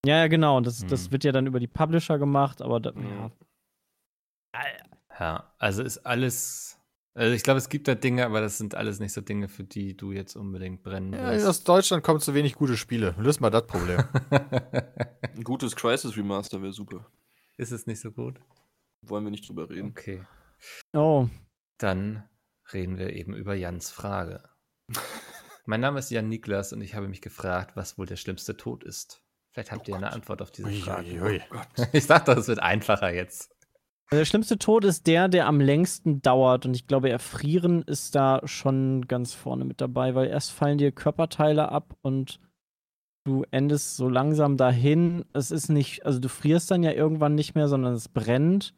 [0.06, 0.58] Ja, ja, genau.
[0.58, 1.12] Und das, das Hm.
[1.12, 3.32] wird ja dann über die Publisher gemacht, aber da, Ja.
[4.54, 4.62] ja.
[5.20, 6.77] Ja, also ist alles.
[7.18, 9.64] Also ich glaube, es gibt da Dinge, aber das sind alles nicht so Dinge, für
[9.64, 11.48] die du jetzt unbedingt brennen Ja, wirst.
[11.48, 13.16] aus Deutschland kommen zu wenig gute Spiele.
[13.18, 14.04] Löst mal das Problem.
[14.30, 17.10] Ein gutes Crisis Remaster wäre super.
[17.58, 18.40] ist es nicht so gut?
[19.02, 19.90] Wollen wir nicht drüber reden.
[19.90, 20.24] Okay.
[20.94, 21.28] Oh,
[21.80, 22.24] Dann
[22.72, 24.44] reden wir eben über Jans Frage.
[25.66, 28.84] mein Name ist Jan Niklas und ich habe mich gefragt, was wohl der schlimmste Tod
[28.84, 29.24] ist.
[29.50, 31.10] Vielleicht habt ihr eine Antwort auf diese Frage.
[31.20, 31.42] Uiuiui.
[31.94, 33.56] Ich dachte, es wird einfacher jetzt.
[34.12, 36.66] Der schlimmste Tod ist der, der am längsten dauert.
[36.66, 40.94] Und ich glaube, Erfrieren ist da schon ganz vorne mit dabei, weil erst fallen dir
[40.94, 42.40] Körperteile ab und
[43.26, 45.26] du endest so langsam dahin.
[45.34, 48.74] Es ist nicht, also du frierst dann ja irgendwann nicht mehr, sondern es brennt,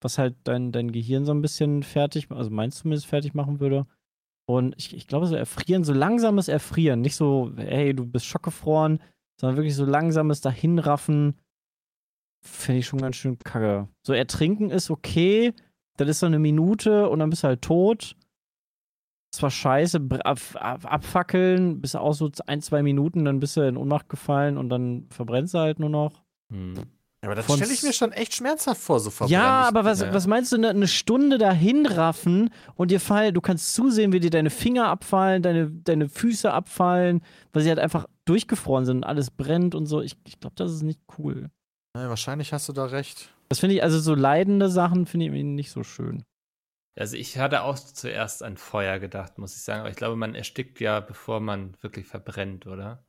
[0.00, 3.86] was halt dein, dein Gehirn so ein bisschen fertig, also meins zumindest fertig machen würde.
[4.46, 9.00] Und ich, ich glaube, so Erfrieren, so langsames Erfrieren, nicht so, hey, du bist schockgefroren,
[9.40, 11.38] sondern wirklich so langsames Dahinraffen,
[12.42, 13.88] finde ich schon ganz schön kacke.
[14.02, 15.54] So Ertrinken ist okay,
[15.96, 18.16] das ist so eine Minute und dann bist du halt tot.
[19.34, 23.62] Zwar scheiße, ab, ab, abfackeln, bist du auch so ein, zwei Minuten, dann bist du
[23.62, 26.22] in Ohnmacht gefallen und dann verbrennst du halt nur noch.
[26.52, 26.74] Hm.
[27.24, 29.30] Aber das stelle ich mir schon echt schmerzhaft vor, so verbrannt.
[29.30, 30.12] Ja, aber was, ja.
[30.12, 34.18] was meinst du, eine, eine Stunde dahin raffen und dir fallen, du kannst zusehen, wie
[34.18, 37.22] dir deine Finger abfallen, deine, deine Füße abfallen,
[37.52, 40.00] weil sie halt einfach durchgefroren sind und alles brennt und so.
[40.02, 41.48] Ich, ich glaube, das ist nicht cool.
[41.96, 43.28] Ja, wahrscheinlich hast du da recht.
[43.48, 46.24] Das finde ich, also so leidende Sachen finde ich nicht so schön.
[46.98, 49.80] Also ich hatte auch zuerst an Feuer gedacht, muss ich sagen.
[49.80, 53.04] Aber ich glaube, man erstickt ja, bevor man wirklich verbrennt, oder?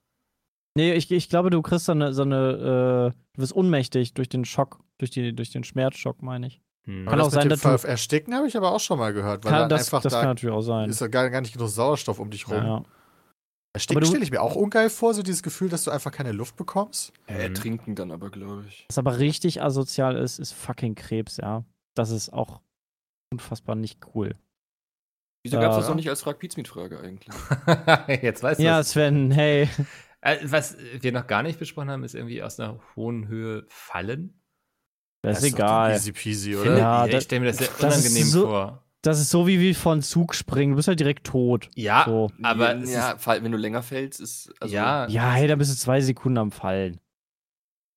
[0.76, 4.28] Nee, ich, ich glaube, du kriegst so eine, so eine äh, du wirst ohnmächtig durch
[4.30, 6.62] den Schock, durch, die, durch den Schmerzschock, meine ich.
[6.86, 7.06] Hm.
[7.06, 9.00] Kann Aber auch das mit sein, dem dass du- Ersticken habe ich aber auch schon
[9.00, 10.90] mal gehört, weil Kann, dann das einfach das kann da natürlich auch sein.
[10.90, 12.56] ist ja gar, gar nicht genug Sauerstoff um dich rum.
[12.58, 12.84] ja, ja.
[13.76, 16.56] Ersticken stelle ich mir auch ungeil vor, so dieses Gefühl, dass du einfach keine Luft
[16.56, 17.12] bekommst.
[17.28, 18.86] Ja, ertrinken dann aber, glaube ich.
[18.90, 21.64] Was aber richtig asozial ist, ist fucking Krebs, ja.
[21.96, 22.62] Das ist auch
[23.32, 24.36] unfassbar nicht cool.
[25.44, 25.80] Wieso gab es Ja.
[25.80, 27.28] das noch nicht als Frag Pizmeet Frage eigentlich?
[28.24, 28.84] Jetzt weißt du Ja.
[28.84, 29.68] Sven, hey.
[30.22, 34.40] Äh, Was wir noch gar nicht besprochen haben, ist irgendwie aus einer hohen Höhe fallen.
[35.24, 35.94] Das ist ist egal.
[35.94, 36.78] Easy peasy, oder?
[36.78, 38.83] Ja, das- ich stelle mir das sehr das unangenehm so- vor.
[39.04, 40.72] Das ist so wie, wie von Zug springen.
[40.72, 41.70] Du bist halt direkt tot.
[41.76, 42.32] Ja, So.
[42.42, 44.52] aber ja, ist, wenn du länger fällst, ist.
[44.60, 47.00] Also, ja, Ja, hey, da bist du zwei Sekunden am Fallen.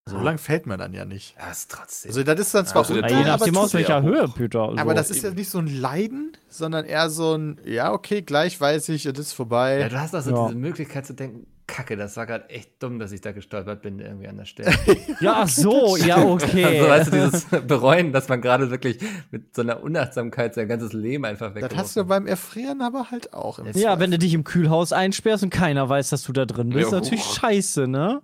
[0.08, 1.34] So lang fällt man dann ja nicht.
[1.36, 2.10] ja, ist trotzdem.
[2.10, 4.28] Also das ist dann zwar Also ungeil, je aber, nachdem aus welcher Höhe.
[4.28, 4.62] Peter.
[4.68, 8.22] Also, aber das ist ja nicht so ein Leiden, sondern eher so ein, ja, okay,
[8.22, 9.80] gleich weiß ich, es ist vorbei.
[9.80, 10.46] ja, du hast auch so Ja.
[10.46, 13.98] diese Möglichkeit zu denken, Kacke, das war gerade echt dumm, dass ich da gestolpert bin
[13.98, 14.72] irgendwie an der Stelle.
[15.20, 16.64] Ja, ach so, ja, okay.
[16.64, 18.98] Also, weißt du, dieses Bereuen, dass man gerade wirklich
[19.30, 23.10] mit so einer Unachtsamkeit sein ganzes Leben einfach das weggeworfen hast du beim Erfrieren aber
[23.10, 23.58] halt auch.
[23.58, 26.68] Im ja, wenn du dich im Kühlhaus einsperrst und keiner weiß, dass du da drin
[26.70, 27.34] bist, Ja, natürlich boah.
[27.34, 28.22] scheiße, ne?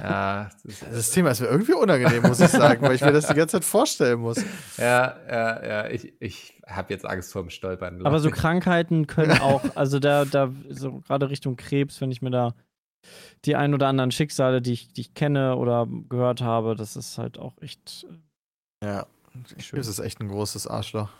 [0.00, 3.12] Ja, das ist, Das Thema ist mir irgendwie unangenehm, muss ich sagen, weil ich mir
[3.12, 4.38] das die ganze Zeit vorstellen muss.
[4.78, 7.96] ja, ja, ja, ich, ich habe jetzt Angst vorm Stolpern.
[7.98, 8.30] glaub Aber so.
[8.30, 12.54] Krankheiten können auch, also da, da, so gerade Richtung Krebs, wenn ich mir da
[13.44, 17.18] die ein oder anderen Schicksale, die ich, die ich kenne oder gehört habe, das ist
[17.18, 18.06] halt auch echt
[18.82, 19.06] Ja,
[19.56, 19.78] äh, schön.
[19.78, 21.10] das ist echt ein großes Arschloch.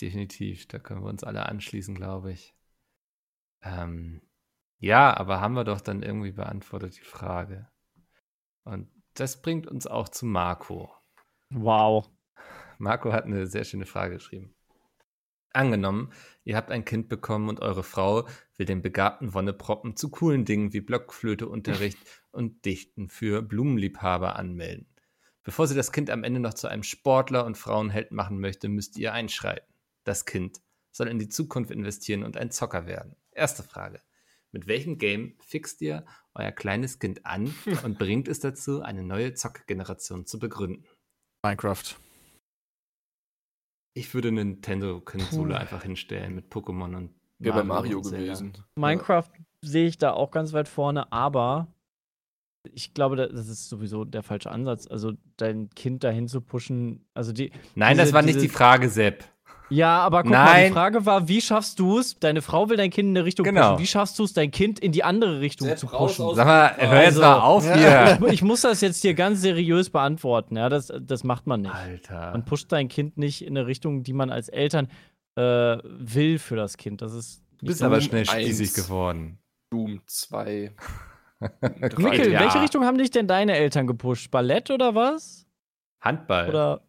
[0.00, 2.54] Definitiv, da können wir uns alle anschließen, glaube ich.
[3.62, 4.20] Ähm,
[4.78, 7.68] ja, aber haben wir doch dann irgendwie beantwortet die Frage.
[8.64, 10.90] Und das bringt uns auch zu Marco.
[11.52, 12.10] Wow.
[12.78, 14.54] Marco hat eine sehr schöne Frage geschrieben.
[15.52, 16.12] Angenommen,
[16.44, 18.26] ihr habt ein Kind bekommen und eure Frau
[18.56, 21.98] will den begabten Wonneproppen zu coolen Dingen wie Blockflöteunterricht
[22.30, 24.86] und Dichten für Blumenliebhaber anmelden.
[25.44, 28.96] Bevor sie das Kind am Ende noch zu einem Sportler und Frauenheld machen möchte, müsst
[28.96, 29.66] ihr einschreiten.
[30.04, 30.60] Das Kind
[30.92, 33.16] soll in die Zukunft investieren und ein Zocker werden.
[33.32, 34.00] Erste Frage.
[34.52, 39.34] Mit welchem Game fixt ihr euer kleines Kind an und bringt es dazu, eine neue
[39.34, 40.86] Zockgeneration zu begründen?
[41.42, 41.96] Minecraft.
[43.94, 48.52] Ich würde eine Nintendo-Konsole einfach hinstellen mit Pokémon und Wäre bei Mario gewesen.
[48.76, 49.28] Minecraft
[49.62, 51.66] sehe ich da auch ganz weit vorne, aber
[52.72, 54.86] ich glaube, da- das ist sowieso der falsche Ansatz.
[54.86, 57.50] Also dein Kind dahin zu pushen, also die.
[57.74, 59.24] Nein, Diese- das war nicht diese- die Frage, Sepp.
[59.68, 60.66] Ja, aber guck mal, Nein.
[60.66, 62.18] die Frage war, wie schaffst du es?
[62.18, 63.70] Deine Frau will dein Kind in eine Richtung Genau.
[63.72, 63.82] pushen.
[63.82, 66.34] Wie schaffst du es, dein Kind in die andere Richtung Sepp, zu pushen?
[66.34, 68.16] Sag mal, hör jetzt Also- mal auf Ja.
[68.18, 68.28] hier.
[68.32, 70.56] Ich muss das jetzt hier ganz seriös beantworten.
[70.56, 71.74] Ja, das, das macht man nicht.
[71.74, 72.32] Alter.
[72.32, 74.88] Man pusht sein Kind nicht in eine Richtung, die man als Eltern
[75.36, 75.42] äh,
[75.84, 77.00] will für das Kind.
[77.00, 78.30] Das ist Du bist aber schnell 1.
[78.30, 79.38] spießig geworden.
[79.70, 80.74] Doom 2.
[81.96, 82.40] Mikkel, in ja.
[82.40, 84.30] welche Richtung haben dich denn deine Eltern gepusht?
[84.30, 85.46] Ballett oder was?
[86.00, 86.48] Handball.
[86.50, 86.82] Oder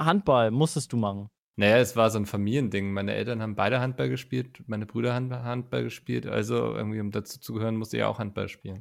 [0.00, 1.28] Handball musstest du machen?
[1.58, 2.92] Naja, es war so ein Familiending.
[2.92, 6.24] Meine Eltern haben beide Handball gespielt, meine Brüder haben Handball gespielt.
[6.24, 8.80] Also irgendwie, um dazu zu gehören, musste ich auch Handball spielen.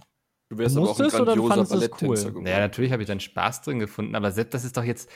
[0.49, 2.31] Du wärst Du aber auch ein musstest oder du grandioser fandest es Balletttänzer cool?
[2.33, 2.43] geworden.
[2.43, 5.09] Naja, natürlich habe ich dann Spaß drin gefunden, aber selbst das ist doch jetzt,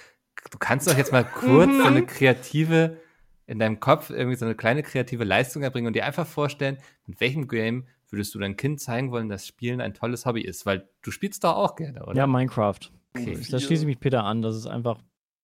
[0.49, 2.97] du kannst doch jetzt mal kurz so eine kreative,
[3.45, 7.21] in deinem Kopf irgendwie so eine kleine kreative Leistung erbringen und dir einfach vorstellen, mit
[7.21, 10.89] welchem Game würdest du deinem Kind zeigen wollen, dass Spielen ein tolles Hobby ist, weil
[11.03, 12.15] du spielst doch auch gerne, oder?
[12.15, 12.79] Ja, Minecraft.
[13.15, 13.37] Okay.
[13.51, 14.41] Da schließe ich mich Peter an.
[14.41, 14.97] Das ist einfach.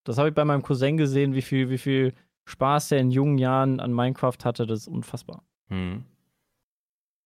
[0.08, 2.14] Das habe ich bei meinem Cousin gesehen, wie viel, wie viel
[2.46, 4.66] Spaß der in jungen Jahren an Minecraft hatte.
[4.66, 5.44] Das ist unfassbar.
[5.70, 6.06] Hm.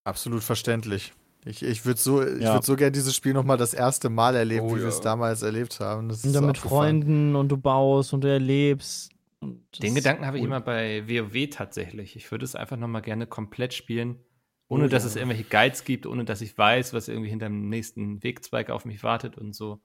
[0.03, 1.13] Absolut verständlich.
[1.45, 2.53] Ich, ich würde so, ich Ja.
[2.53, 4.89] würd so gerne dieses Spiel nochmal das erste Mal erleben, Oh wie wir ja.
[4.89, 6.09] es damals erlebt haben.
[6.09, 6.57] Das Und dann mit.
[6.57, 9.11] Freunden und du baust und du erlebst.
[9.39, 12.15] Und Den Gedanken habe ich immer bei WoW tatsächlich.
[12.15, 14.17] Ich würde es einfach nochmal gerne komplett spielen,
[14.67, 15.09] ohne Oh dass ja.
[15.09, 18.85] es irgendwelche Guides gibt, ohne dass ich weiß, was irgendwie hinter dem nächsten Wegzweig auf
[18.85, 19.81] mich wartet und so.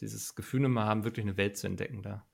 [0.00, 2.24] Dieses Gefühl immer haben, wirklich eine Welt zu entdecken da.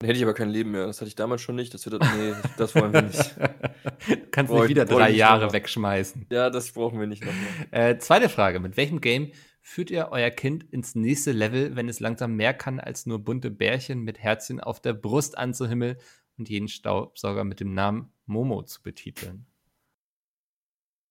[0.00, 0.86] Dann hätte ich aber kein Leben mehr.
[0.86, 1.74] Das hatte ich damals schon nicht.
[1.74, 3.36] Das, wird, nee, das wollen wir nicht.
[3.36, 5.52] Du kannst Wollt- nicht wieder drei Jahre noch.
[5.52, 6.26] wegschmeißen.
[6.30, 7.42] Ja, das brauchen wir nicht nochmal.
[7.72, 8.60] Äh, zweite Frage.
[8.60, 12.78] Mit welchem Game führt ihr euer Kind ins nächste Level, wenn es langsam mehr kann,
[12.78, 15.96] als nur bunte Bärchen mit Herzchen auf der Brust anzuhimmeln
[16.38, 19.46] und jeden Staubsauger mit dem Namen Momo zu betiteln?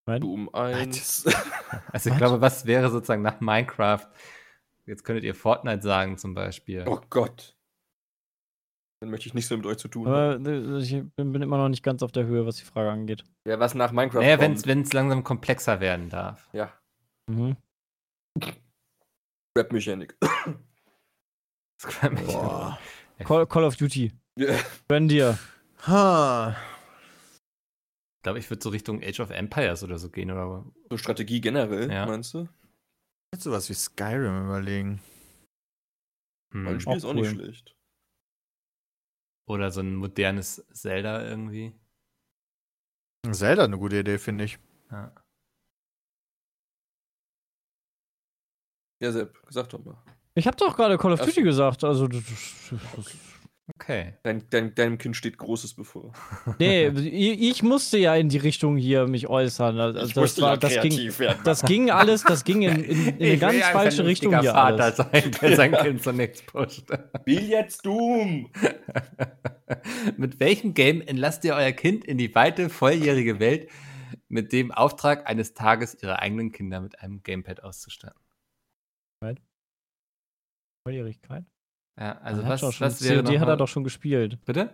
[0.05, 1.25] Doom 1.
[1.91, 2.17] Also ich Was?
[2.17, 4.07] glaube, was wäre sozusagen nach Minecraft?
[4.87, 6.85] Jetzt könntet ihr Fortnite sagen zum Beispiel.
[6.87, 7.55] Oh Gott.
[9.01, 10.47] Dann möchte ich nichts mehr mit euch zu tun haben.
[10.47, 13.23] Aber äh, ich bin, immer noch nicht ganz auf der Höhe, was die Frage angeht.
[13.45, 14.65] Ja, was nach Minecraft Naja, kommt.
[14.65, 16.49] wenn es langsam komplexer werden darf.
[16.53, 16.73] Ja,
[17.29, 17.57] Mhm.
[19.57, 20.15] Rap-Mechanik.
[22.25, 22.79] Boah.
[23.23, 24.11] Call, Call of Duty.
[24.87, 25.37] Gönn dir.
[25.87, 26.55] Ha.
[28.19, 30.31] Ich glaube, ich würde so Richtung Age of Empires oder so gehen.
[30.31, 32.05] Oder, So Strategie generell, Ja.
[32.05, 32.47] meinst du?
[33.37, 34.99] Jetzt sowas wie Skyrim überlegen.
[36.53, 36.63] hm.
[36.63, 37.21] Mein Spiel Auch ist auch cool.
[37.21, 37.75] nicht schlecht.
[39.47, 41.71] oder so ein modernes Zelda irgendwie.
[43.31, 44.57] Zelda eine gute Idee, finde ich.
[44.89, 45.13] Ja.
[49.03, 50.01] Ja, Sepp, sag doch mal.
[50.33, 51.83] Ich habe doch gerade Call of Duty gesagt.
[51.83, 52.23] Also, das,
[52.71, 53.15] das, das,
[53.75, 54.13] Okay.
[54.23, 56.13] Dein, dein, deinem Kind steht Großes bevor.
[56.59, 59.77] nee, ich, ich musste ja in die Richtung hier mich äußern.
[59.77, 61.41] Also, das, war, das, ging, werden.
[61.43, 64.39] das ging alles, das ging in, in, in eine Ich ganz will ein falsche Richtung
[64.39, 64.97] hier Vater alles.
[64.97, 66.89] sein, der sein Kind so nichts pusht.
[67.25, 68.49] Will jetzt Doom!
[70.15, 73.69] mit welchem Game entlasst ihr euer Kind in die weite, volljährige Welt
[74.29, 78.21] mit dem Auftrag, eines Tages ihre eigenen Kinder mit einem Gamepad auszustatten?
[80.85, 81.43] Volljährigkeit?
[81.99, 83.67] Ja, also Er hat was, doch schon, was wäre COD noch hat mal- er doch
[83.67, 84.37] schon gespielt.
[84.45, 84.69] Bitte?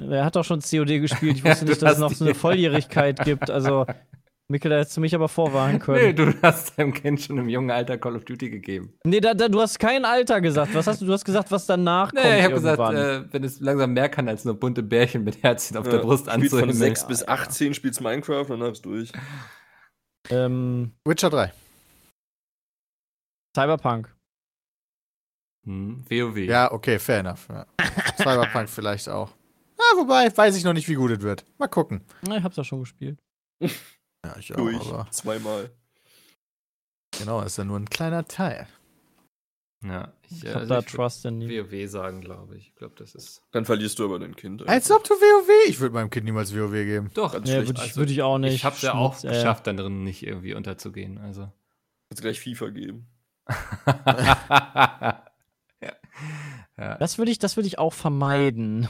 [0.00, 1.36] Er hat doch schon COD gespielt.
[1.36, 3.50] Ich Ja, wusste du nicht, dass es noch so eine Volljährigkeit gibt.
[3.50, 3.86] Also,
[4.48, 6.16] Mikkel, da hättest du mich aber vorwarnen Nee, können.
[6.16, 8.92] du hast deinem Kind schon im jungen Alter Call of Duty gegeben.
[9.04, 10.74] Nee, da, da, du hast kein Alter gesagt.
[10.74, 11.06] Was hast du?
[11.06, 12.22] Du hast gesagt, was danach kommt.
[12.24, 15.42] Nee, ich habe gesagt, äh, wenn es langsam mehr kann, als nur bunte Bärchen mit
[15.42, 16.76] Herzchen auf der Brust Spielt von anzuhimmeln.
[16.76, 19.12] 6 bis 18 spielst Minecraft und dann ist durch.
[20.30, 21.52] ähm, Witcher 3.
[23.56, 24.13] Cyberpunk.
[25.64, 26.36] Hm, WoW.
[26.38, 27.48] Ja, okay, fair enough.
[27.48, 27.66] Ja.
[28.18, 29.30] Cyberpunk vielleicht auch.
[29.78, 31.44] Ah, wobei, weiß ich noch nicht, wie gut es wird.
[31.58, 32.02] Mal gucken.
[32.22, 33.18] Na, ich hab's ja schon gespielt.
[33.60, 34.86] Ja, ich auch, Durch.
[34.92, 35.70] aber Zweimal.
[37.18, 38.66] genau, ist ja nur ein kleiner Teil.
[39.84, 41.48] Ja, ich, Ich hab also da ich Trust in die.
[41.70, 42.68] WoW sagen, glaube ich.
[42.68, 43.42] Ich glaube, das ist.
[43.50, 44.66] Dann verlierst du aber dein Kind.
[44.66, 45.68] Als ob du WoW.
[45.68, 47.10] Ich würde meinem Kind niemals WoW geben.
[47.12, 47.68] Doch, Ganz Nee, schlecht.
[47.68, 48.54] würde ich, Also, würd ich auch nicht.
[48.54, 49.28] ich habe ja auch äh.
[49.28, 51.18] geschafft, da drin nicht irgendwie unterzugehen.
[51.18, 51.50] Also.
[52.10, 53.06] Jetzt gleich FIFA geben.
[56.78, 56.96] ja.
[56.96, 58.88] Das würde ich, das würd ich auch vermeiden.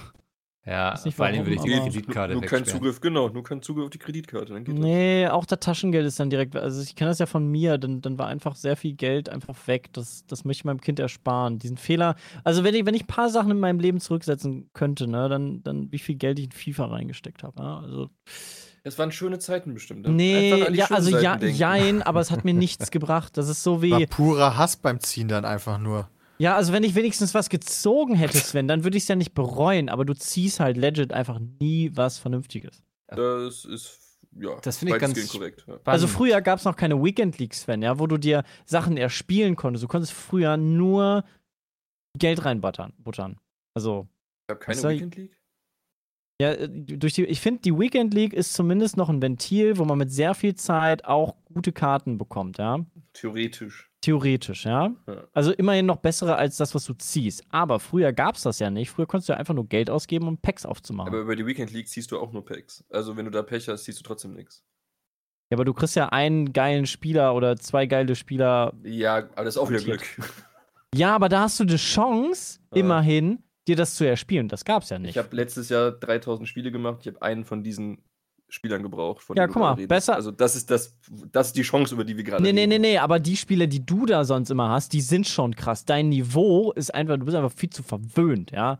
[0.66, 2.80] ja weiß nicht vor allem warum, würde ich die Kreditkarte nur kein wegsperren.
[2.80, 4.54] Zugriff, genau, nur kein Zugriff auf die Kreditkarte.
[4.54, 6.56] Dann geht Nee, auch das Taschengeld ist dann direkt.
[6.56, 9.56] Also ich kenne das ja von mir, dann, dann war einfach sehr viel Geld einfach
[9.66, 9.92] weg.
[9.92, 11.58] Das, das möchte ich meinem Kind ersparen.
[11.58, 12.16] Diesen Fehler.
[12.44, 15.62] Also wenn ich, wenn ich ein paar Sachen in meinem Leben zurücksetzen könnte, ne, dann,
[15.62, 17.62] dann wie viel Geld ich in FIFA reingesteckt habe.
[17.62, 17.80] Ja?
[17.80, 18.08] Also.
[18.26, 18.64] das.
[18.84, 20.02] Das waren schöne Zeiten bestimmt.
[20.02, 20.08] ne?
[20.08, 23.38] Einfach Nee, ja, also ja, jein, aber es hat mir nichts gebracht.
[23.38, 23.90] Das ist so wie.
[23.90, 26.06] War purer Hass beim Ziehen dann einfach nur.
[26.38, 29.34] Ja, also wenn ich wenigstens was gezogen hätte, Sven, dann würde ich es ja nicht
[29.34, 32.82] bereuen, aber du ziehst halt legit einfach nie was Vernünftiges.
[33.06, 35.64] Das ist, ja, Das finde ich ganz korrekt.
[35.68, 35.78] Ja.
[35.84, 39.54] Also früher gab es noch keine Weekend Leagues, Sven, ja, wo du dir Sachen erspielen
[39.54, 39.84] konntest.
[39.84, 41.24] Du konntest früher nur
[42.18, 42.92] Geld reinbuttern.
[42.98, 43.38] Buttern.
[43.74, 44.08] Also,
[44.48, 45.36] Ich habe keine Weekend League.
[46.40, 49.84] ja, äh, durch die, ich finde, die Weekend League ist zumindest noch ein Ventil, wo
[49.84, 52.84] man mit sehr viel Zeit auch gute Karten bekommt, ja.
[53.12, 53.90] Theoretisch.
[54.04, 54.94] Theoretisch, ja.
[55.06, 55.24] Ja.
[55.32, 57.42] Also immerhin noch bessere als das, was du ziehst.
[57.48, 58.90] Aber früher gab es das ja nicht.
[58.90, 61.08] Früher konntest du ja einfach nur Geld ausgeben, um Packs aufzumachen.
[61.08, 62.84] Aber über die Weekend League ziehst du auch nur Packs.
[62.90, 64.62] Also wenn du da Pech hast, ziehst du trotzdem nichts.
[65.50, 68.74] Ja, aber du kriegst ja einen geilen Spieler oder zwei geile Spieler.
[68.82, 70.02] Ja, aber das ist auch wieder Glück.
[70.94, 72.78] Ja, aber da hast du die Chance, ja.
[72.78, 74.46] immerhin, dir das zu erspielen.
[74.46, 75.10] Das gab's ja nicht.
[75.10, 76.98] Ich habe letztes Jahr 3000 Spiele gemacht.
[77.00, 78.04] Ich habe einen von diesen
[78.54, 79.24] Spielern gebraucht.
[79.34, 80.14] ja, guck mal, besser.
[80.14, 80.96] Also, das ist, das,
[81.32, 82.56] das ist die Chance, über die wir gerade nee, reden.
[82.56, 85.56] Nee, nee, nee, aber die Spiele, die du da sonst immer hast, die sind schon
[85.56, 85.84] krass.
[85.84, 88.78] Dein Niveau ist einfach, du bist einfach viel zu verwöhnt, ja.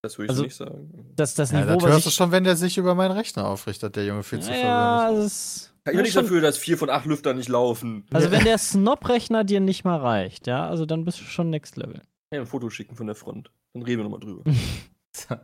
[0.00, 1.12] Das würde ich also, nicht sagen.
[1.14, 3.94] Das, das ja, Niveau, das hörst du schon, wenn der sich über meinen Rechner aufrichtet,
[3.96, 5.74] der Junge viel zu ja, verwöhnt ist.
[5.84, 8.06] Kann ich nichts dafür, dass vier von acht Lüfter nicht laufen.
[8.12, 11.76] Also, wenn der Snob-Rechner dir nicht mal reicht, ja, also dann bist du schon Next
[11.76, 12.00] Level.
[12.32, 13.50] Ja, ein Foto schicken von der Front.
[13.74, 14.42] Dann reden wir nochmal drüber.
[15.12, 15.36] so.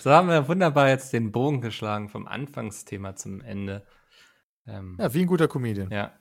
[0.00, 3.86] so haben wir wunderbar jetzt den Bogen geschlagen vom Anfangsthema zum Ende.
[4.66, 5.90] Ähm, ja, wie ein guter Comedian.
[5.90, 6.12] Ja.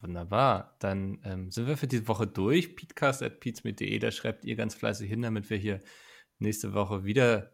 [0.00, 0.76] Wunderbar.
[0.80, 2.76] Dann ähm, sind wir für diese Woche durch.
[2.76, 5.80] Peatcast.peatsmit.de, da schreibt ihr ganz fleißig hin, damit wir hier
[6.38, 7.52] nächste Woche wieder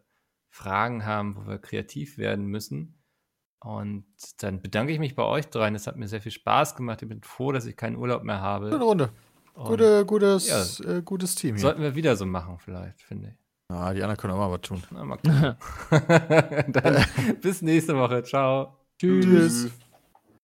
[0.49, 3.01] Fragen haben, wo wir kreativ werden müssen.
[3.59, 4.05] Und
[4.39, 5.75] dann bedanke ich mich bei euch dreien.
[5.75, 7.01] Es hat mir sehr viel Spaß gemacht.
[7.03, 8.71] Ich bin froh, dass ich keinen Urlaub mehr habe.
[8.71, 9.09] Gute Runde.
[9.53, 11.61] Gute, gutes, ja, äh, gutes Team hier.
[11.61, 13.40] Sollten wir wieder so machen, vielleicht, finde ich.
[13.73, 14.81] Ah, die anderen können auch mal was tun.
[14.91, 15.17] Na, mal
[16.67, 17.05] dann
[17.41, 18.23] bis nächste Woche.
[18.23, 18.77] Ciao.
[18.99, 19.25] Tschüss.
[19.25, 19.90] Tschüss.